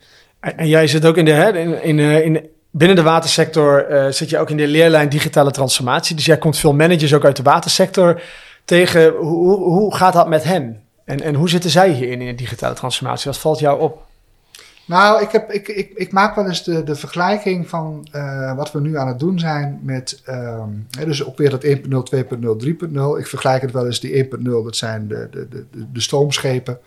[0.53, 4.11] En jij zit ook in de, hè, in, in, eh, in, binnen de watersector, uh,
[4.11, 6.15] zit je ook in de leerlijn digitale transformatie.
[6.15, 8.21] Dus jij komt veel managers ook uit de watersector
[8.65, 9.13] tegen.
[9.13, 10.81] Hoe, hoe gaat dat met hen?
[11.05, 13.31] En, en hoe zitten zij hierin in de digitale transformatie?
[13.31, 14.03] Wat valt jou op?
[14.85, 18.71] Nou, ik, heb, ik, ik, ik maak wel eens de, de vergelijking van uh, wat
[18.71, 21.77] we nu aan het doen zijn met, um, hè, dus ook weer dat 1.0, 2.0,
[22.65, 23.17] 3.0.
[23.17, 26.79] Ik vergelijk het wel eens, die 1.0, dat zijn de, de, de, de stoomschepen.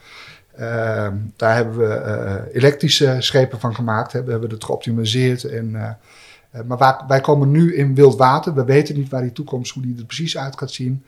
[0.59, 4.13] Ehm, daar hebben we uh, elektrische schepen van gemaakt.
[4.13, 4.25] Hè.
[4.25, 5.45] We hebben het geoptimaliseerd.
[5.45, 8.55] En, uh, maar wij komen nu in wild water.
[8.55, 11.05] We weten niet waar die toekomst, hoe die er precies uit gaat zien.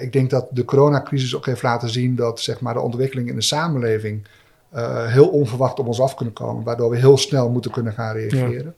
[0.00, 3.34] ik denk dat de coronacrisis ook heeft laten zien dat zeg maar, de ontwikkeling in
[3.34, 4.26] de samenleving
[4.70, 8.14] eh, heel onverwacht op ons af kunnen komen, waardoor we heel snel moeten kunnen gaan
[8.14, 8.74] reageren.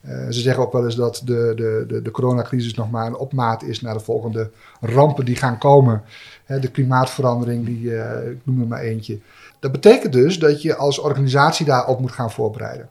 [0.00, 3.16] Eh, ze zeggen ook wel eens dat de, de, de, de coronacrisis nog maar een
[3.16, 4.50] opmaat is naar de volgende
[4.80, 6.02] rampen die gaan komen.
[6.44, 9.18] Hè, de klimaatverandering, die, eh, ik noem er maar eentje.
[9.62, 12.90] Dat betekent dus dat je als organisatie daarop moet gaan voorbereiden.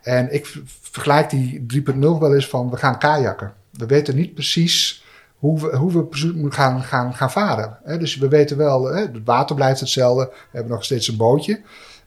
[0.00, 0.46] En ik
[0.80, 3.52] vergelijk die 3.0 wel eens van we gaan kajakken.
[3.70, 5.04] We weten niet precies
[5.38, 7.78] hoe we, hoe we moeten gaan, gaan, gaan varen.
[7.98, 10.24] Dus we weten wel, het water blijft hetzelfde.
[10.24, 11.60] We hebben nog steeds een bootje.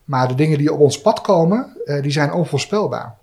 [0.03, 3.15] Maar de dingen die op ons pad komen, eh, die zijn onvoorspelbaar.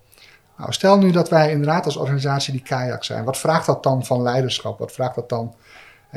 [0.57, 3.23] Nou, stel nu dat wij inderdaad als organisatie die kajak zijn.
[3.23, 4.79] Wat vraagt dat dan van leiderschap?
[4.79, 5.55] Wat vraagt dat dan?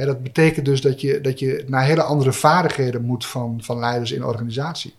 [0.04, 4.12] Dat betekent dus dat je, dat je naar hele andere vaardigheden moet van, van leiders
[4.12, 4.94] in organisatie.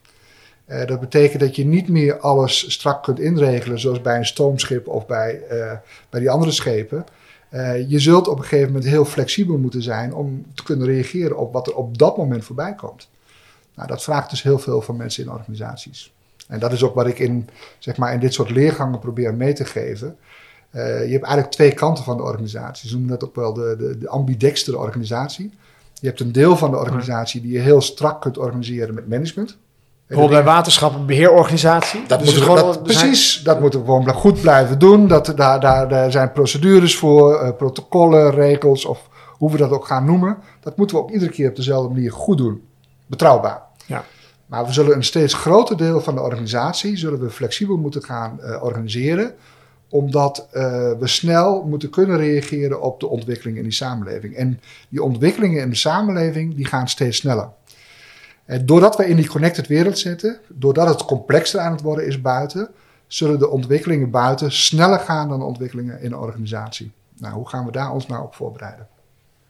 [0.67, 4.87] Uh, dat betekent dat je niet meer alles strak kunt inregelen, zoals bij een stoomschip
[4.87, 5.71] of bij, uh,
[6.09, 7.05] bij die andere schepen.
[7.51, 11.37] Uh, je zult op een gegeven moment heel flexibel moeten zijn om te kunnen reageren
[11.37, 13.09] op wat er op dat moment voorbij komt.
[13.75, 16.13] Nou, dat vraagt dus heel veel van mensen in organisaties.
[16.47, 19.53] En dat is ook wat ik in, zeg maar, in dit soort leergangen probeer mee
[19.53, 20.17] te geven.
[20.84, 22.89] Je hebt eigenlijk twee kanten van de organisatie.
[22.89, 25.51] Ze noemen dat ook wel de, de, de ambidextere organisatie.
[25.93, 29.57] Je hebt een deel van de organisatie die je heel strak kunt organiseren met management.
[30.07, 32.03] Bijvoorbeeld bij waterschappen, beheerorganisatie.
[32.07, 35.07] Dat dus gewoon, dat, precies, dat moeten we gewoon goed blijven doen.
[35.07, 39.86] Dat, daar, daar, daar zijn procedures voor, uh, protocollen, regels of hoe we dat ook
[39.86, 40.38] gaan noemen.
[40.59, 42.61] Dat moeten we ook iedere keer op dezelfde manier goed doen.
[43.05, 43.61] Betrouwbaar.
[43.86, 44.03] Ja.
[44.45, 48.39] Maar we zullen een steeds groter deel van de organisatie zullen we flexibel moeten gaan
[48.41, 49.34] uh, organiseren.
[49.89, 50.61] Omdat uh,
[50.99, 54.35] we snel moeten kunnen reageren op de ontwikkelingen in die samenleving.
[54.35, 54.59] En
[54.89, 57.49] die ontwikkelingen in de samenleving die gaan steeds sneller.
[58.45, 62.21] En doordat we in die connected wereld zitten, doordat het complexer aan het worden is
[62.21, 62.69] buiten,
[63.07, 66.91] zullen de ontwikkelingen buiten sneller gaan dan de ontwikkelingen in de organisatie.
[67.17, 68.88] Nou, hoe gaan we daar ons nou op voorbereiden?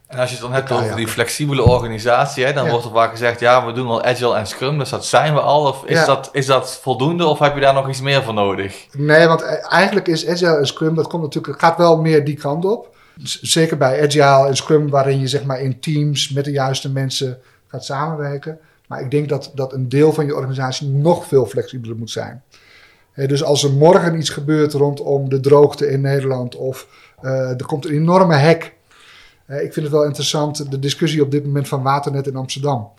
[0.08, 2.70] En als je het dan hebt over die flexibele organisatie, hè, dan ja.
[2.70, 5.40] wordt er vaak gezegd, ja, we doen al Agile en Scrum, dus dat zijn we
[5.40, 5.66] al.
[5.66, 6.06] Of is, ja.
[6.06, 8.86] dat, is dat voldoende of heb je daar nog iets meer voor nodig?
[8.92, 12.64] Nee, want eigenlijk is Agile en Scrum, dat komt natuurlijk, gaat wel meer die kant
[12.64, 12.96] op.
[13.22, 17.38] Zeker bij Agile en Scrum, waarin je zeg maar in teams met de juiste mensen
[17.66, 18.58] gaat samenwerken.
[18.86, 22.42] Maar ik denk dat, dat een deel van je organisatie nog veel flexibeler moet zijn.
[23.12, 26.86] He, dus als er morgen iets gebeurt rondom de droogte in Nederland of
[27.22, 28.76] uh, er komt een enorme hek.
[29.48, 32.90] Uh, ik vind het wel interessant, de discussie op dit moment van Waternet in Amsterdam.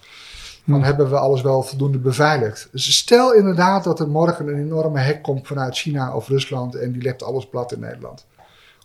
[0.66, 0.84] Dan hmm.
[0.84, 2.68] hebben we alles wel voldoende beveiligd.
[2.72, 6.92] Dus stel inderdaad dat er morgen een enorme hek komt vanuit China of Rusland en
[6.92, 8.26] die legt alles plat in Nederland.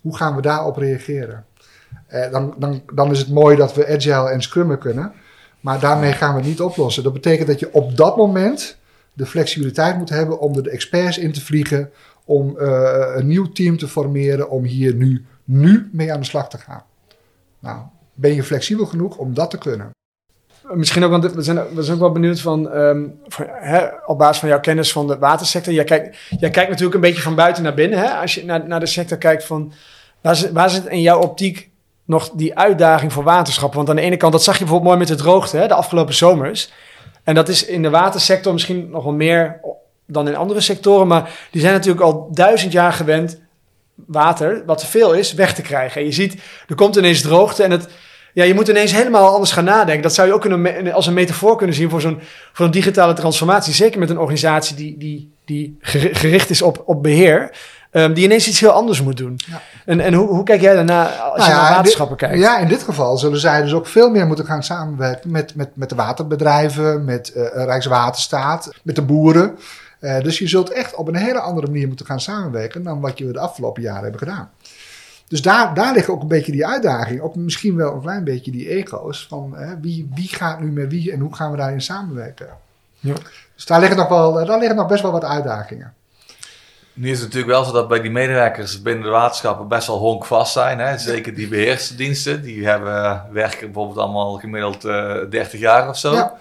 [0.02, 1.44] Hoe gaan we daarop reageren?
[2.10, 5.12] Uh, dan, dan, dan is het mooi dat we agile en scrummen kunnen.
[5.60, 7.02] Maar daarmee gaan we het niet oplossen.
[7.02, 8.76] Dat betekent dat je op dat moment
[9.12, 11.90] de flexibiliteit moet hebben om er de experts in te vliegen,
[12.24, 16.48] om uh, een nieuw team te formeren, om hier nu, nu mee aan de slag
[16.48, 16.82] te gaan.
[17.64, 17.78] Nou,
[18.14, 19.90] ben je flexibel genoeg om dat te kunnen?
[20.72, 24.18] Misschien ook, want we zijn, we zijn ook wel benieuwd van, um, van hè, op
[24.18, 25.72] basis van jouw kennis van de watersector.
[25.72, 27.98] Jij kijkt, jij kijkt natuurlijk een beetje van buiten naar binnen.
[27.98, 28.08] Hè?
[28.08, 29.72] Als je naar, naar de sector kijkt van,
[30.20, 31.70] waar zit, waar zit in jouw optiek
[32.04, 33.76] nog die uitdaging voor waterschappen.
[33.76, 35.74] Want aan de ene kant, dat zag je bijvoorbeeld mooi met de droogte hè, de
[35.74, 36.72] afgelopen zomers.
[37.22, 39.60] En dat is in de watersector misschien nog wel meer
[40.06, 41.06] dan in andere sectoren.
[41.06, 43.40] Maar die zijn natuurlijk al duizend jaar gewend
[43.95, 46.01] water, wat te veel is, weg te krijgen.
[46.01, 47.88] En je ziet, er komt ineens droogte en het,
[48.32, 50.03] ja, je moet ineens helemaal anders gaan nadenken.
[50.03, 52.20] Dat zou je ook kunnen, als een metafoor kunnen zien voor zo'n,
[52.53, 53.74] voor een digitale transformatie.
[53.74, 55.78] Zeker met een organisatie die, die, die
[56.12, 57.51] gericht is op, op beheer.
[57.97, 59.40] Um, die ineens iets heel anders moet doen.
[59.47, 59.61] Ja.
[59.84, 62.38] En, en hoe, hoe kijk jij daarna als nou je ja, naar waterschappen kijkt?
[62.38, 65.68] Ja, in dit geval zullen zij dus ook veel meer moeten gaan samenwerken met, met,
[65.74, 69.59] met de waterbedrijven, met uh, Rijkswaterstaat, met de boeren.
[70.05, 73.18] Uh, dus je zult echt op een hele andere manier moeten gaan samenwerken dan wat
[73.18, 74.50] je de afgelopen jaren hebben gedaan.
[75.28, 77.20] Dus daar, daar ligt ook een beetje die uitdaging.
[77.20, 79.26] Ook misschien wel een klein beetje die ego's.
[79.28, 82.48] Van wie, wie gaat nu met wie en hoe gaan we daarin samenwerken?
[82.98, 83.14] Ja.
[83.55, 85.94] Dus daar liggen, nog wel, daar liggen nog best wel wat uitdagingen.
[86.92, 89.98] Nu is het natuurlijk wel zo dat bij die medewerkers binnen de waterschappen best wel
[89.98, 90.78] honkvast zijn.
[90.78, 90.98] Hè?
[90.98, 96.12] Zeker die beheersdiensten, die hebben, werken bijvoorbeeld allemaal gemiddeld uh, eh, 30 jaar of zo.
[96.12, 96.38] Ja.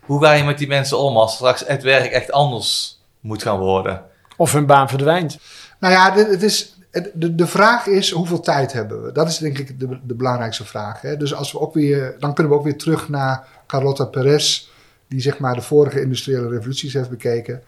[0.00, 2.95] Hoe ga je met die mensen om als straks het werk echt anders
[3.26, 4.02] moet gaan worden?
[4.36, 5.38] Of hun baan verdwijnt.
[5.80, 6.76] Nou ja, het is,
[7.14, 9.12] de, de vraag is hoeveel tijd hebben we?
[9.12, 11.00] Dat is denk ik de, de belangrijkste vraag.
[11.00, 11.16] Hè?
[11.16, 14.68] Dus als we ook weer, dan kunnen we ook weer terug naar Carlotta Perez,
[15.08, 17.62] die zeg maar de vorige industriële revoluties heeft bekeken.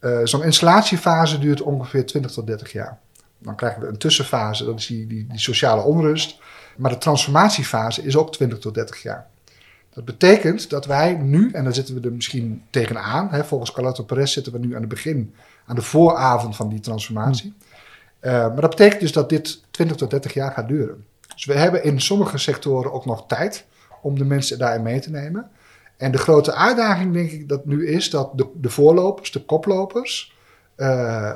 [0.00, 2.98] Uh, Zo'n installatiefase duurt ongeveer 20 tot 30 jaar.
[3.38, 6.40] Dan krijgen we een tussenfase, dat is die, die, die sociale onrust.
[6.76, 9.26] Maar de transformatiefase is ook 20 tot 30 jaar.
[9.94, 14.04] Dat betekent dat wij nu, en daar zitten we er misschien tegenaan, hè, volgens Carlotto
[14.04, 15.34] Perez zitten we nu aan het begin,
[15.66, 17.54] aan de vooravond van die transformatie.
[18.20, 21.04] Uh, maar dat betekent dus dat dit 20 tot 30 jaar gaat duren.
[21.34, 23.64] Dus we hebben in sommige sectoren ook nog tijd
[24.02, 25.50] om de mensen daarin mee te nemen.
[25.96, 30.36] En de grote uitdaging, denk ik, dat nu is dat de, de voorlopers, de koplopers,
[30.76, 31.32] uh,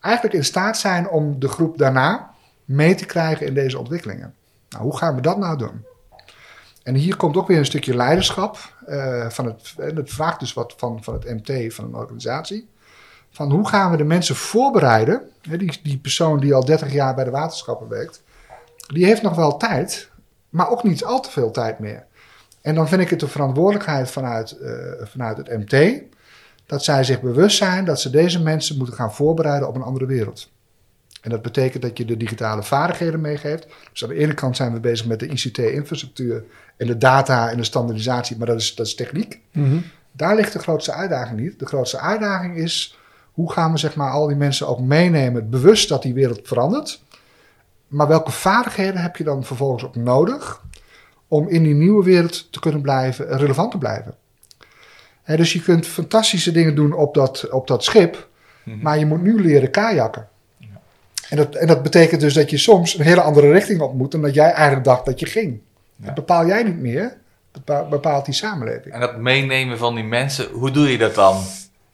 [0.00, 2.30] eigenlijk in staat zijn om de groep daarna
[2.64, 4.34] mee te krijgen in deze ontwikkelingen.
[4.68, 5.84] Nou, hoe gaan we dat nou doen?
[6.82, 8.74] En hier komt ook weer een stukje leiderschap.
[8.88, 12.68] Uh, van het, het vraagt dus wat van, van het MT, van een organisatie.
[13.30, 15.22] Van hoe gaan we de mensen voorbereiden?
[15.40, 18.22] Die, die persoon die al 30 jaar bij de waterschappen werkt,
[18.86, 20.10] die heeft nog wel tijd,
[20.48, 22.06] maar ook niet al te veel tijd meer.
[22.60, 24.72] En dan vind ik het de verantwoordelijkheid vanuit, uh,
[25.02, 26.02] vanuit het MT
[26.66, 30.06] dat zij zich bewust zijn dat ze deze mensen moeten gaan voorbereiden op een andere
[30.06, 30.50] wereld.
[31.20, 33.66] En dat betekent dat je de digitale vaardigheden meegeeft.
[33.92, 36.44] Dus aan de ene kant zijn we bezig met de ICT-infrastructuur
[36.76, 39.40] en de data en de standaardisatie, maar dat is, dat is techniek.
[39.52, 41.58] Mm Daar ligt de grootste uitdaging niet.
[41.58, 42.98] De grootste uitdaging is
[43.32, 47.02] hoe gaan we zeg maar, al die mensen ook meenemen, bewust dat die wereld verandert.
[47.86, 50.62] Maar welke vaardigheden heb je dan vervolgens ook nodig
[51.28, 54.14] om in die nieuwe wereld te kunnen blijven, relevant te blijven?
[55.24, 58.28] dus je kunt fantastische dingen doen op dat, op dat schip,
[58.64, 58.78] mhm.
[58.82, 60.28] maar je moet nu leren kajakken.
[61.30, 64.12] En dat, en dat betekent dus dat je soms een hele andere richting op moet
[64.12, 65.60] dan dat jij eigenlijk dacht dat je ging.
[65.96, 67.16] Dat bepaal jij niet meer,
[67.64, 68.94] dat bepaalt die samenleving.
[68.94, 71.42] En dat meenemen van die mensen, hoe doe je dat dan?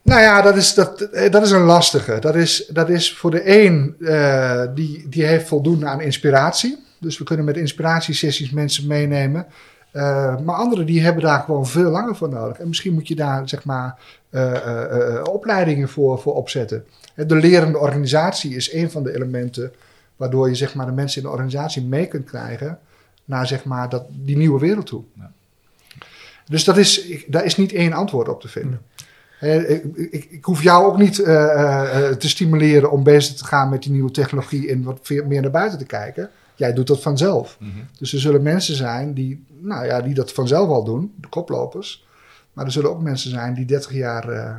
[0.01, 2.19] Nou ja, dat is, dat, eh, dat is een lastige.
[2.19, 6.77] Dat is, dat is voor de een, uh, die, die heeft voldoende aan inspiratie.
[6.99, 9.45] Dus we kunnen met inspiratiesessies mensen meenemen.
[9.93, 12.59] Uh, maar anderen die hebben daar gewoon veel langer voor nodig.
[12.59, 16.85] En misschien moet je daar zeg maar uh, opleidingen voor, voor opzetten.
[17.15, 19.71] De lerende organisatie is een van de elementen
[20.15, 22.79] waardoor je zeg maar, de mensen in de organisatie mee kunt krijgen
[23.25, 25.03] naar zeg maar, dat, die nieuwe wereld toe.
[25.13, 25.31] Ja.
[26.45, 28.81] Dus dat is, daar is niet één antwoord op te vinden.
[29.41, 33.91] Ik, ik, ik, hoef jou ook niet te stimuleren om bezig te gaan met die
[33.91, 36.29] nieuwe technologie en wat meer naar buiten te kijken.
[36.55, 37.57] Jij doet dat vanzelf.
[37.59, 37.87] Mm -hmm.
[37.97, 42.05] Dus er zullen mensen zijn die, nou ja, die dat vanzelf al doen, de koplopers.
[42.53, 44.55] Maar er zullen ook mensen zijn die 30 jaar uh,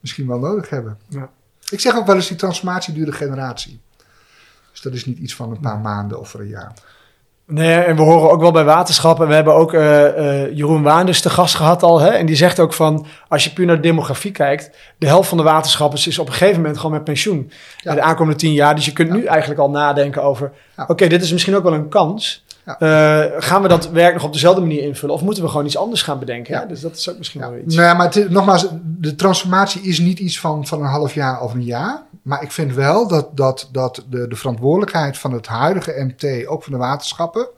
[0.00, 0.98] misschien wel nodig hebben.
[1.08, 1.30] Ja.
[1.70, 3.80] Ik zeg ook wel eens, die transformatie duurt een generatie.
[4.70, 6.72] Dus dat is niet iets van een paar maanden of een jaar.
[7.46, 9.28] Nee, en we horen ook wel bij waterschappen.
[9.28, 12.00] We hebben ook uh, uh, Jeroen Waanders te gast gehad al.
[12.00, 12.08] Hè?
[12.08, 14.70] En die zegt ook van, als je puur naar de demografie kijkt...
[14.98, 17.50] de helft van de waterschappers is op een gegeven moment gewoon met pensioen.
[17.76, 17.94] Ja.
[17.94, 18.74] De aankomende tien jaar.
[18.74, 19.14] Dus je kunt ja.
[19.14, 20.52] nu eigenlijk al nadenken over...
[20.76, 20.82] Ja.
[20.82, 22.44] oké, okay, dit is misschien ook wel een kans.
[22.66, 25.14] Uh, gaan we dat werk nog op dezelfde manier invullen?
[25.14, 26.58] Of moeten we gewoon iets anders gaan bedenken?
[26.58, 26.66] Hè?
[26.66, 27.74] Dus dat is ook misschien wel iets.
[27.74, 31.40] Nou ja, maar het, nogmaals, de transformatie is niet iets van, van een half jaar
[31.40, 32.02] of een jaar...
[32.22, 36.62] Maar ik vind wel dat, dat, dat de, de verantwoordelijkheid van het huidige MT, ook
[36.62, 37.48] van de waterschappen,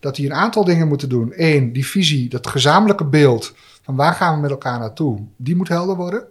[0.00, 1.32] dat die een aantal dingen moeten doen.
[1.36, 5.68] Eén, die visie, dat gezamenlijke beeld van waar gaan we met elkaar naartoe, die moet
[5.68, 6.24] helder worden.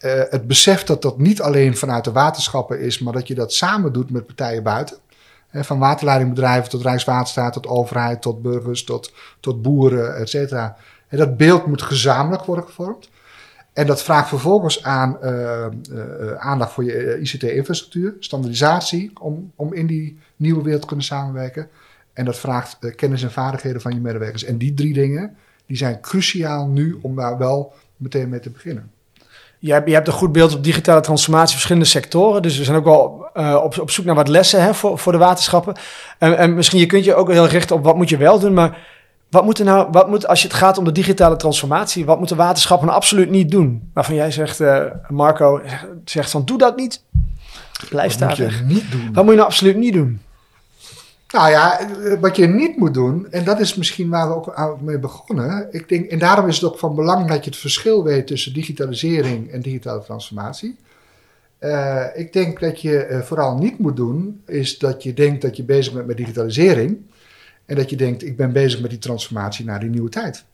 [0.00, 3.52] Uh, het besef dat dat niet alleen vanuit de waterschappen is, maar dat je dat
[3.52, 4.96] samen doet met partijen buiten.
[5.54, 10.76] Van waterleidingbedrijven tot Rijkswaterstaat, tot overheid, tot burgers, tot, tot boeren, et cetera.
[11.08, 13.08] En dat beeld moet gezamenlijk worden gevormd.
[13.72, 19.86] En dat vraagt vervolgens aan uh, uh, aandacht voor je ICT-infrastructuur, standaardisatie, om, om in
[19.86, 21.68] die nieuwe wereld te kunnen samenwerken.
[22.12, 24.44] En dat vraagt kennis en vaardigheden van je medewerkers.
[24.44, 25.36] En die drie dingen,
[25.66, 28.90] die zijn cruciaal nu om daar wel meteen mee te beginnen.
[29.64, 32.42] Je hebt, je hebt een goed beeld op digitale transformatie verschillende sectoren.
[32.42, 35.12] Dus we zijn ook wel uh, op, op zoek naar wat lessen hè, voor, voor
[35.12, 35.74] de waterschappen.
[36.18, 38.54] En, en misschien je kunt je ook heel richten op wat moet je wel doen,
[38.54, 38.78] maar
[39.30, 42.18] wat moet er nou, wat moet, als je het gaat om de digitale transformatie, wat
[42.18, 43.90] moeten waterschappen nou absoluut niet doen?
[43.94, 45.60] Waarvan jij zegt, uh, Marco,
[46.04, 47.02] zegt van doe dat niet.
[47.88, 48.64] Blijf daar weg.
[48.64, 49.10] Niet doen.
[49.12, 50.20] Wat moet je nou absoluut niet doen?
[51.34, 51.88] Nou ja,
[52.20, 55.68] wat je niet moet doen, en dat is misschien waar we ook mee begonnen.
[55.70, 58.52] Ik denk, en daarom is het ook van belang dat je het verschil weet tussen
[58.52, 60.76] digitalisering en digitale transformatie.
[61.60, 65.56] Uh, ik denk dat je uh, vooral niet moet doen, is dat je denkt dat
[65.56, 66.98] je bezig bent met digitalisering.
[67.66, 70.44] En dat je denkt, ik ben bezig met die transformatie naar die nieuwe tijd.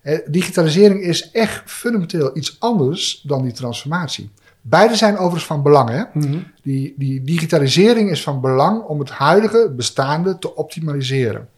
[0.00, 4.30] Eh, digitalisering is echt fundamenteel iets anders dan die transformatie.
[4.60, 5.88] Beide zijn overigens van belang.
[5.88, 6.02] Hè?
[6.12, 6.38] Mhm.
[6.62, 11.48] die, die digitalisering is van belang om het huidige bestaande te optimaliseren.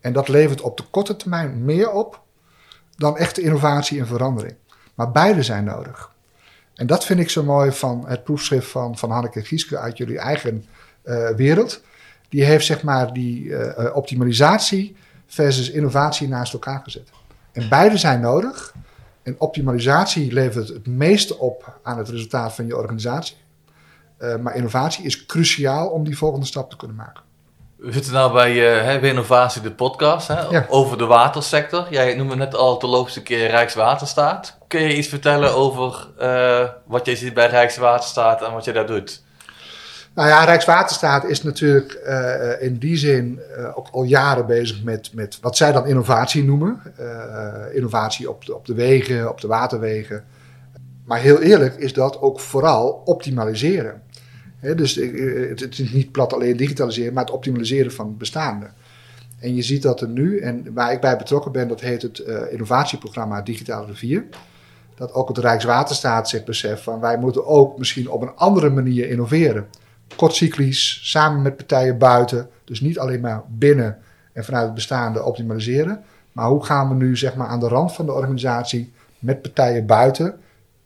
[0.00, 2.22] En dat levert op de korte termijn meer op
[2.96, 4.54] dan echte innovatie en verandering.
[4.94, 6.12] Maar beide zijn nodig.
[6.74, 10.18] En dat vind ik zo mooi van het proefschrift van, van Hanneke Gieske uit jullie
[10.18, 10.64] eigen
[11.04, 11.82] uh, wereld
[12.28, 14.96] die heeft zeg maar die uh, optimalisatie
[15.26, 17.10] versus innovatie naast elkaar gezet.
[17.52, 18.74] En beide zijn nodig.
[19.28, 23.36] En optimalisatie levert het meeste op aan het resultaat van je organisatie.
[24.18, 27.22] Uh, maar innovatie is cruciaal om die volgende stap te kunnen maken.
[27.76, 28.52] We zitten nou bij
[29.02, 30.66] uh, Innovatie, de podcast, hè, ja.
[30.68, 31.86] over de watersector.
[31.90, 34.58] Jij noemde net al de logische keer Rijkswaterstaat.
[34.68, 38.86] Kun je iets vertellen over uh, wat jij ziet bij Rijkswaterstaat en wat je daar
[38.86, 39.22] doet?
[40.14, 45.14] Nou ja, Rijkswaterstaat is natuurlijk uh, in die zin uh, ook al jaren bezig met,
[45.14, 46.82] met wat zij dan innovatie noemen.
[47.00, 50.24] Uh, innovatie op de, op de wegen, op de waterwegen.
[51.04, 54.02] Maar heel eerlijk is dat ook vooral optimaliseren.
[54.60, 58.66] Dus het, is niet plat alleen digitaliseren, maar het optimaliseren van bestaande.
[59.38, 62.18] En je ziet dat er nu, en waar ik bij betrokken ben, dat heet het
[62.50, 64.24] innovatieprogramma Digitale Rivier.
[64.94, 69.08] Dat ook het Rijkswaterstaat zich beseft van wij moeten ook misschien op een andere manier
[69.08, 69.66] innoveren
[70.16, 72.48] kortcyclisch, samen met partijen buiten.
[72.64, 73.98] Dus niet alleen maar binnen
[74.32, 76.04] en vanuit het bestaande optimaliseren.
[76.32, 79.86] Maar hoe gaan we nu zeg maar, aan de rand van de organisatie met partijen
[79.86, 80.40] buiten,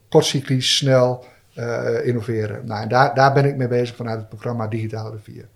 [0.09, 1.25] kortcyclisch, snel
[1.59, 2.67] uh, innoveren.
[2.67, 5.49] Nou, daar, daar ben ik mee bezig vanuit het programma Digitale Rivier.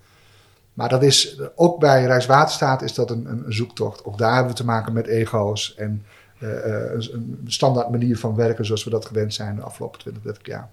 [0.75, 4.05] Maar dat is, ook bij Rijkswaterstaat is dat een, een, zoektocht.
[4.05, 6.05] Ook daar hebben we te maken met ego's en
[6.39, 10.23] uh, een, een standaard manier van werken zoals we dat gewend zijn de afgelopen 20,
[10.23, 10.71] 30 jaar.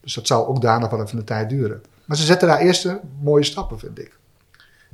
[0.00, 1.82] Dus dat zal ook daar nog wel even een tijd duren.
[2.04, 4.18] Maar ze zetten daar eerste mooie stappen, vind ik.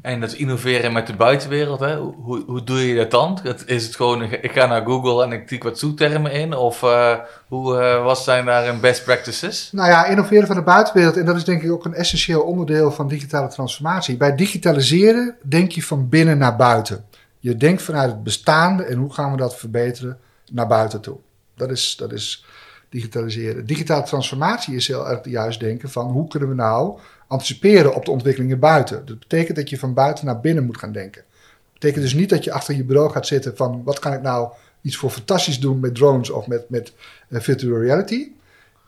[0.03, 1.97] En dat innoveren met de buitenwereld, hè?
[1.97, 3.39] Hoe, hoe doe je dat dan?
[3.67, 6.55] Is het gewoon, ik ga naar Google en ik tik wat zoektermen in?
[6.57, 9.69] Of uh, hoe, uh, wat zijn daar een best practices?
[9.73, 11.17] Nou ja, innoveren van de buitenwereld.
[11.17, 14.17] En dat is denk ik ook een essentieel onderdeel van digitale transformatie.
[14.17, 17.05] Bij digitaliseren denk je van binnen naar buiten.
[17.39, 20.19] Je denkt vanuit het bestaande en hoe gaan we dat verbeteren
[20.53, 21.17] naar buiten toe.
[21.57, 22.45] Dat is, dat is
[22.91, 23.67] digitaliseren.
[23.67, 28.11] Digitale transformatie is heel erg juist denken van hoe kunnen we nou anticiperen op de
[28.11, 29.07] ontwikkelingen buiten.
[29.07, 31.23] Dat betekent dat je van buiten naar binnen moet gaan denken.
[31.23, 34.23] Dat betekent dus niet dat je achter je bureau gaat zitten van wat kan ik
[34.23, 34.51] nou
[34.83, 36.93] iets voor fantastisch doen met drones of met, met
[37.29, 38.29] uh, virtual reality.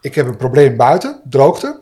[0.00, 1.80] Ik heb een probleem buiten, droogte.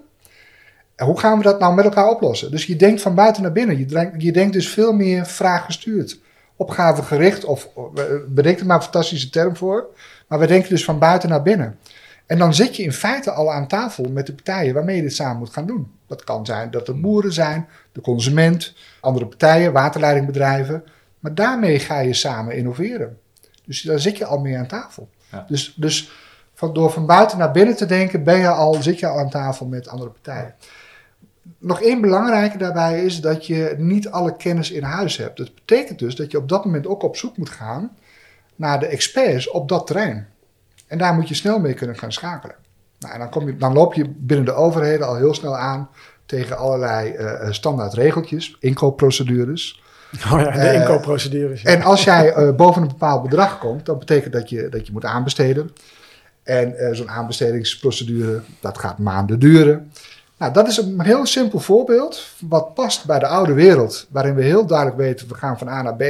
[0.94, 2.50] En hoe gaan we dat nou met elkaar oplossen?
[2.50, 3.78] Dus je denkt van buiten naar binnen.
[3.78, 6.20] Je denkt, je denkt dus veel meer vraaggestuurd.
[6.56, 9.86] Opgavegericht, of eh, bedenk er maar een fantastische term voor.
[10.26, 11.78] Maar we denken dus van buiten naar binnen.
[12.30, 15.14] En dan zit je in feite al aan tafel met de partijen waarmee je dit
[15.14, 15.92] samen moet gaan doen.
[16.06, 20.84] Dat kan zijn dat er boeren zijn, de consument, andere partijen, waterleidingbedrijven.
[21.18, 23.18] Maar daarmee ga je samen innoveren.
[23.66, 25.08] Dus daar zit je al mee aan tafel.
[25.30, 25.44] Ja.
[25.48, 26.10] Dus, dus
[26.54, 29.30] van, door van buiten naar binnen te denken, ben je al, zit je al aan
[29.30, 30.54] tafel met andere partijen.
[31.58, 35.36] Nog één belangrijke daarbij is dat je niet alle kennis in huis hebt.
[35.36, 37.96] Dat betekent dus dat je op dat moment ook op zoek moet gaan
[38.56, 40.28] naar de experts op dat terrein.
[40.90, 42.54] En daar moet je snel mee kunnen gaan schakelen.
[42.98, 45.88] Nou, en dan, kom je, dan loop je binnen de overheden al heel snel aan
[46.26, 49.82] tegen allerlei uh, standaard regeltjes, inkoopprocedures.
[50.32, 51.62] Oh ja, de uh, inkoopprocedures.
[51.62, 54.92] En als jij uh, boven een bepaald bedrag komt, dan betekent dat je, dat je
[54.92, 55.70] moet aanbesteden.
[56.42, 59.92] En zo'n aanbestedingsprocedure, dat gaat maanden duren.
[60.38, 64.42] Nou, dat is een heel simpel voorbeeld wat past bij de oude wereld, waarin we
[64.42, 66.00] heel duidelijk weten, we gaan van A naar B.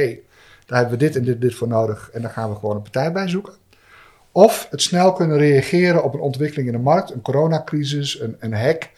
[0.65, 2.81] Daar hebben we dit en dit, dit voor nodig en dan gaan we gewoon een
[2.81, 3.53] partij bij zoeken.
[4.31, 8.53] Of het snel kunnen reageren op een ontwikkeling in de markt, een coronacrisis, een, een
[8.53, 8.89] hack.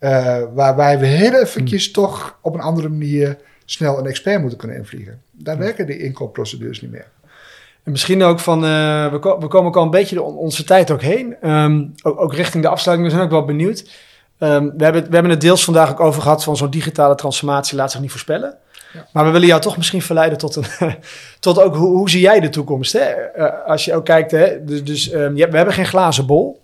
[0.00, 1.92] Uh, waarbij we heel eventjes hmm.
[1.92, 5.22] toch op een andere manier snel een expert moeten kunnen invliegen.
[5.30, 5.64] Daar hmm.
[5.64, 7.06] werken die inkoopprocedures niet meer.
[7.82, 10.90] En misschien ook van, uh, we, ko we, komen ook al een beetje onze tijd
[10.90, 11.50] ook heen.
[11.50, 13.90] Um, ook, ook, richting de afsluiting, we zijn ook wel benieuwd.
[14.38, 17.76] Um, we, hebben, we hebben het deels vandaag ook over gehad van zo'n digitale transformatie
[17.76, 18.56] laat zich niet voorspellen.
[19.12, 20.64] Maar we willen jou toch misschien verleiden tot, een,
[21.40, 22.92] tot ook hoe, hoe zie jij de toekomst?
[22.92, 23.36] Hè?
[23.36, 24.64] Uh, als je ook kijkt, hè?
[24.64, 26.62] dus, dus um, we hebben geen glazen bol.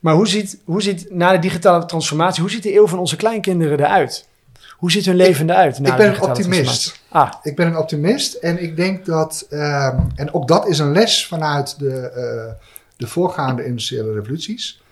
[0.00, 3.16] Maar hoe ziet, hoe ziet na de digitale transformatie, hoe ziet de eeuw van onze
[3.16, 4.28] kleinkinderen eruit?
[4.76, 5.78] Hoe ziet hun leven eruit?
[5.78, 7.00] ik ben een optimist.
[7.08, 7.32] Ah.
[7.42, 11.26] Ik ben een optimist en ik denk dat, um, en ook dat is een les
[11.26, 12.52] vanuit de, uh,
[12.96, 14.82] de voorgaande industriële revoluties.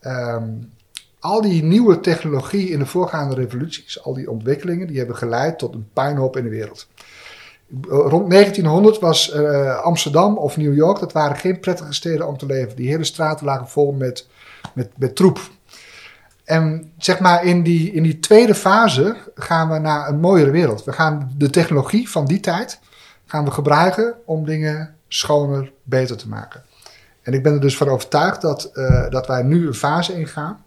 [0.00, 0.72] Um,
[1.20, 5.74] al die nieuwe technologie in de voorgaande revoluties, al die ontwikkelingen, die hebben geleid tot
[5.74, 6.88] een puinhoop in de wereld.
[7.88, 12.46] Rond 1900 was uh, Amsterdam of New York, dat waren geen prettige steden om te
[12.46, 12.76] leven.
[12.76, 14.26] Die hele straten lagen vol met,
[14.74, 15.40] met, met troep.
[16.44, 20.84] En zeg maar in die, in die tweede fase gaan we naar een mooiere wereld.
[20.84, 22.80] We gaan de technologie van die tijd
[23.26, 26.62] gaan we gebruiken om dingen schoner, beter te maken.
[27.22, 30.64] En ik ben er dus van overtuigd dat, uh, dat wij nu een fase ingaan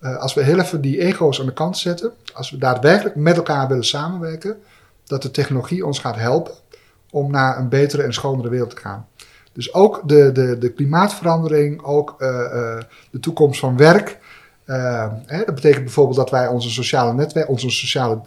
[0.00, 3.36] uh, als we heel even die ego's aan de kant zetten, als we daadwerkelijk met
[3.36, 4.56] elkaar willen samenwerken,
[5.04, 6.54] dat de technologie ons gaat helpen
[7.10, 9.06] om naar een betere en schonere wereld te gaan.
[9.52, 12.78] Dus ook de, de, de klimaatverandering, ook uh, uh,
[13.10, 14.18] de toekomst van werk.
[15.26, 18.20] Hè, dat betekent bijvoorbeeld dat wij onze sociale netwerk, onze sociale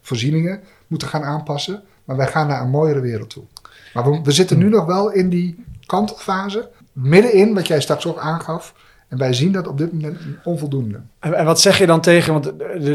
[0.00, 1.82] voorzieningen moeten gaan aanpassen.
[2.04, 3.44] Maar wij gaan naar een mooiere wereld toe.
[3.94, 6.70] Maar we, we zitten nu nog wel in die kantelfase.
[6.92, 8.74] Middenin, wat jij straks ook aangaf,
[9.12, 11.00] en wij zien dat op dit moment onvoldoende.
[11.18, 12.46] En, en wat zeg je dan tegen, want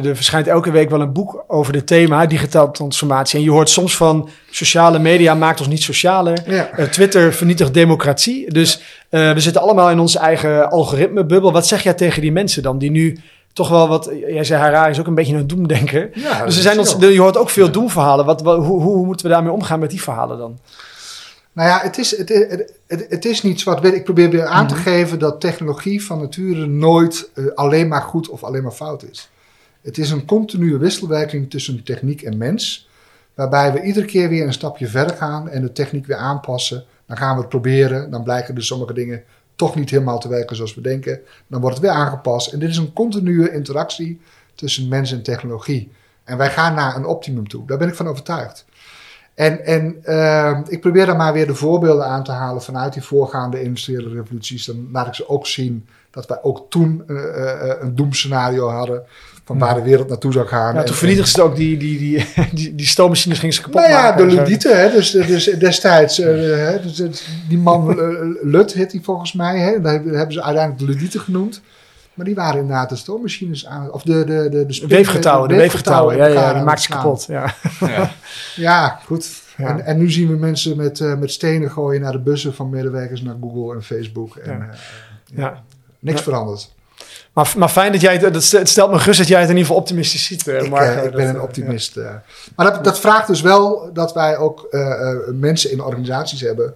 [0.05, 3.37] er, verschijnt elke week wel een boek over dit thema, digitale transformatie.
[3.37, 6.43] En je hoort soms van sociale media maakt ons niet socialer.
[6.47, 6.79] Ja.
[6.79, 8.53] Uh, Twitter vernietigt democratie.
[8.53, 11.51] Dus uh, we zitten allemaal in onze eigen algoritmebubbel.
[11.51, 13.19] Wat zeg jij tegen die mensen dan, die nu
[13.53, 14.11] toch wel wat...
[14.27, 16.09] Jij zei Harari is ook een beetje een doemdenker.
[16.13, 18.25] Ja, dus er zijn ons, je hoort ook veel doemverhalen.
[18.25, 20.59] Wat, wat, hoe, hoe moeten we daarmee omgaan met die verhalen dan?
[21.57, 22.29] Nou ja, het is, het,
[22.87, 26.65] het, het, is niet zwart Ik probeer weer aan te geven dat technologie van nature
[26.65, 29.29] nooit uh, alleen maar goed of alleen maar fout is.
[29.81, 32.89] Het is een continue wisselwerking tussen techniek en mens.
[33.33, 36.85] Waarbij we iedere keer weer een stapje verder gaan en de techniek weer aanpassen.
[37.05, 38.11] Dan gaan we het proberen.
[38.11, 39.23] Dan blijken dus sommige dingen
[39.55, 41.19] toch niet helemaal te werken zoals we denken.
[41.47, 42.53] Dan wordt het weer aangepast.
[42.53, 44.21] En dit is een continue interactie
[44.55, 45.91] tussen mens en technologie.
[46.23, 47.65] En wij gaan naar een optimum toe.
[47.65, 48.65] Daar ben ik van overtuigd.
[49.37, 53.01] En, en uh, ik probeer dan maar weer de voorbeelden aan te halen vanuit die
[53.01, 54.65] voorgaande industriële revoluties.
[54.65, 59.03] Dan laat ik ze ook zien dat wij ook toen uh, uh, een doemscenario hadden
[59.43, 60.75] van waar de wereld naartoe zou gaan.
[60.75, 63.93] Ja, toen vernietigden ze ook die, die, die, die, die stoommachines gingen ze kapot nou
[63.93, 64.27] ja, maken.
[64.27, 67.99] de Ludieten, hè, dus, dus destijds, hè, dus, die man
[68.41, 71.61] Lut heet hij volgens mij, hè, daar hebben ze uiteindelijk de Ludieten genoemd.
[72.17, 73.91] Maar die waren inderdaad de stoommachines aan.
[73.91, 75.49] Of de, de, de, de, weefgetouwen.
[75.49, 77.25] De weefgetouwen, ja, ja, die maakt ze kapot.
[77.27, 78.11] Ja, ja.
[78.55, 79.41] ja goed.
[79.57, 79.67] Ja.
[79.67, 82.69] En, en, nu zien we mensen met, uh, met stenen gooien naar de bussen van
[82.69, 84.35] medewerkers naar Google en Facebook.
[84.35, 84.67] En, ja.
[85.33, 85.63] Uh, ja.
[85.99, 86.75] Niks veranderd.
[87.33, 89.67] Maar, maar fijn dat jij het, het stelt me gerust dat jij het in ieder
[89.67, 90.47] geval optimistisch ziet.
[90.47, 91.95] Uh, ik, ik ben een optimist.
[92.55, 94.77] Maar dat, dat vraagt dus wel dat wij ook
[95.33, 96.73] mensen in organisaties hebben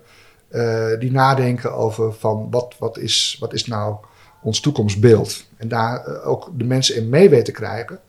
[0.99, 3.95] die nadenken over van wat, wat, is, wat is nou
[4.41, 5.45] ons toekomstbeeld.
[5.57, 7.99] En daar uh, ook de mensen in mee weten krijgen.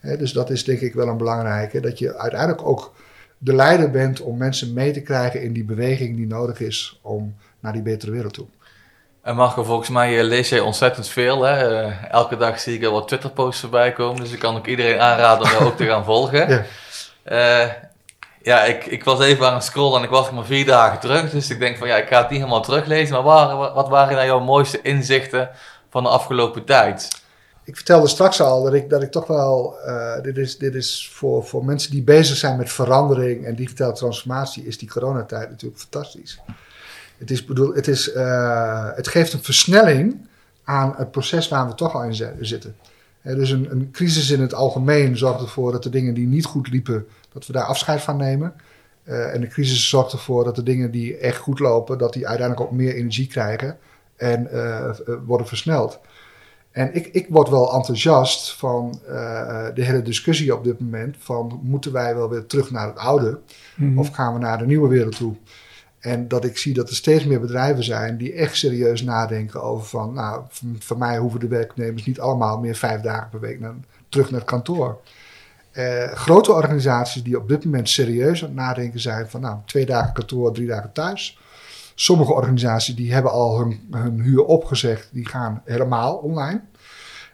[0.00, 1.80] Dus dat is denk ik wel een belangrijke.
[1.80, 2.94] Dat je uiteindelijk ook
[3.38, 7.34] de leider bent om mensen mee te krijgen in die beweging die nodig is om
[7.60, 8.46] naar die betere wereld toe.
[9.22, 11.42] En Marco, volgens mij lees jij ontzettend veel.
[11.42, 11.82] Hè?
[11.86, 14.20] Uh, elke dag zie ik al wat Twitter-posts voorbij komen.
[14.20, 16.48] Dus ik kan ook iedereen aanraden om jou ook te gaan volgen.
[17.28, 17.72] Ja, uh,
[18.42, 21.30] ja ik, ik was even aan het scrollen en ik was maar vier dagen terug.
[21.30, 23.14] Dus ik denk van ja, ik ga het niet helemaal teruglezen.
[23.14, 25.50] Maar waar, wat waren nou jouw mooiste inzichten
[25.96, 27.08] van de afgelopen tijd?
[27.64, 29.76] Ik vertelde straks al dat ik, dat ik toch wel.
[29.86, 33.92] Uh, dit is, dit is voor, voor mensen die bezig zijn met verandering en digitale
[33.92, 36.40] transformatie, is die coronatijd natuurlijk fantastisch.
[37.18, 40.26] Het, is, bedoel, het, is, uh, het geeft een versnelling
[40.64, 42.76] aan het proces waar we toch al in zitten.
[43.22, 46.68] Dus een, een, crisis in het algemeen zorgt ervoor dat de dingen die niet goed
[46.68, 48.54] liepen, dat we daar afscheid van nemen.
[49.04, 52.66] en de crisis zorgt ervoor dat de dingen die echt goed lopen, dat die uiteindelijk
[52.66, 53.78] ook meer energie krijgen
[54.16, 54.90] en uh,
[55.26, 55.98] worden versneld.
[56.70, 61.60] En ik, ik word wel enthousiast van uh, de hele discussie op dit moment: van
[61.62, 63.38] moeten wij wel weer terug naar het oude
[63.76, 63.98] mm-hmm.
[63.98, 65.34] of gaan we naar de nieuwe wereld toe?
[66.06, 69.86] En dat ik zie dat er steeds meer bedrijven zijn die echt serieus nadenken over
[69.86, 70.42] van, nou,
[70.78, 73.74] voor mij hoeven de werknemers niet allemaal meer vijf dagen per week naar,
[74.08, 75.00] terug naar het kantoor.
[75.72, 79.86] Uh, grote organisaties die op dit moment serieus aan het nadenken zijn van, nou, twee
[79.86, 81.38] dagen kantoor, drie dagen thuis.
[81.98, 86.60] Sommige organisaties die hebben al hun, hun huur opgezegd, die gaan helemaal online.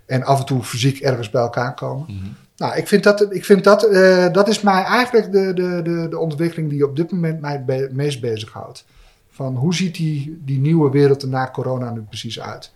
[0.06, 2.06] En af en toe fysiek ergens bij elkaar komen.
[2.08, 2.36] Mm-hmm.
[2.56, 6.06] Nou, ik vind dat, ik vind dat, uh, dat is mij eigenlijk de, de, de,
[6.10, 8.84] de ontwikkeling die op dit moment mij het meest bezighoudt.
[9.30, 12.72] Van hoe ziet die, die nieuwe wereld er na corona nu precies uit?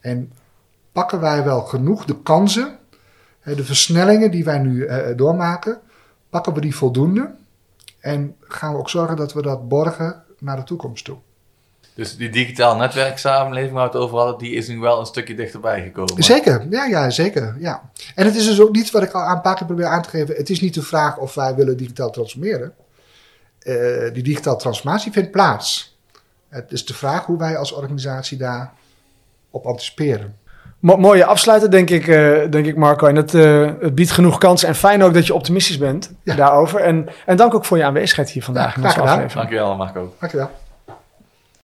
[0.00, 0.32] En
[0.92, 2.78] pakken wij wel genoeg de kansen,
[3.42, 5.78] de versnellingen die wij nu uh, doormaken,
[6.30, 7.30] pakken we die voldoende?
[8.00, 11.16] En gaan we ook zorgen dat we dat borgen naar de toekomst toe.
[11.94, 15.34] Dus die digitaal netwerksamenleving waar we het over hadden, die is nu wel een stukje
[15.34, 16.22] dichterbij gekomen.
[16.22, 17.56] Zeker, ja, ja, zeker.
[17.58, 17.90] Ja.
[18.14, 20.08] En het is dus ook niet wat ik al een paar keer probeer aan te
[20.08, 20.36] geven.
[20.36, 22.74] Het is niet de vraag of wij willen digitaal transformeren.
[23.62, 25.98] Uh, die digitale transformatie vindt plaats.
[26.48, 28.72] Het is de vraag hoe wij als organisatie daar
[29.50, 30.36] op anticiperen.
[30.80, 33.06] Mo mooie afsluiten, denk ik, uh, denk ik Marco.
[33.06, 34.68] En het, uh, het, biedt genoeg kansen.
[34.68, 36.34] En fijn ook dat je optimistisch bent ja.
[36.34, 36.80] daarover.
[36.80, 40.14] En, en dank ook voor je aanwezigheid hier vandaag ja, in onze Dankjewel, Marco.
[40.18, 40.50] Dankjewel.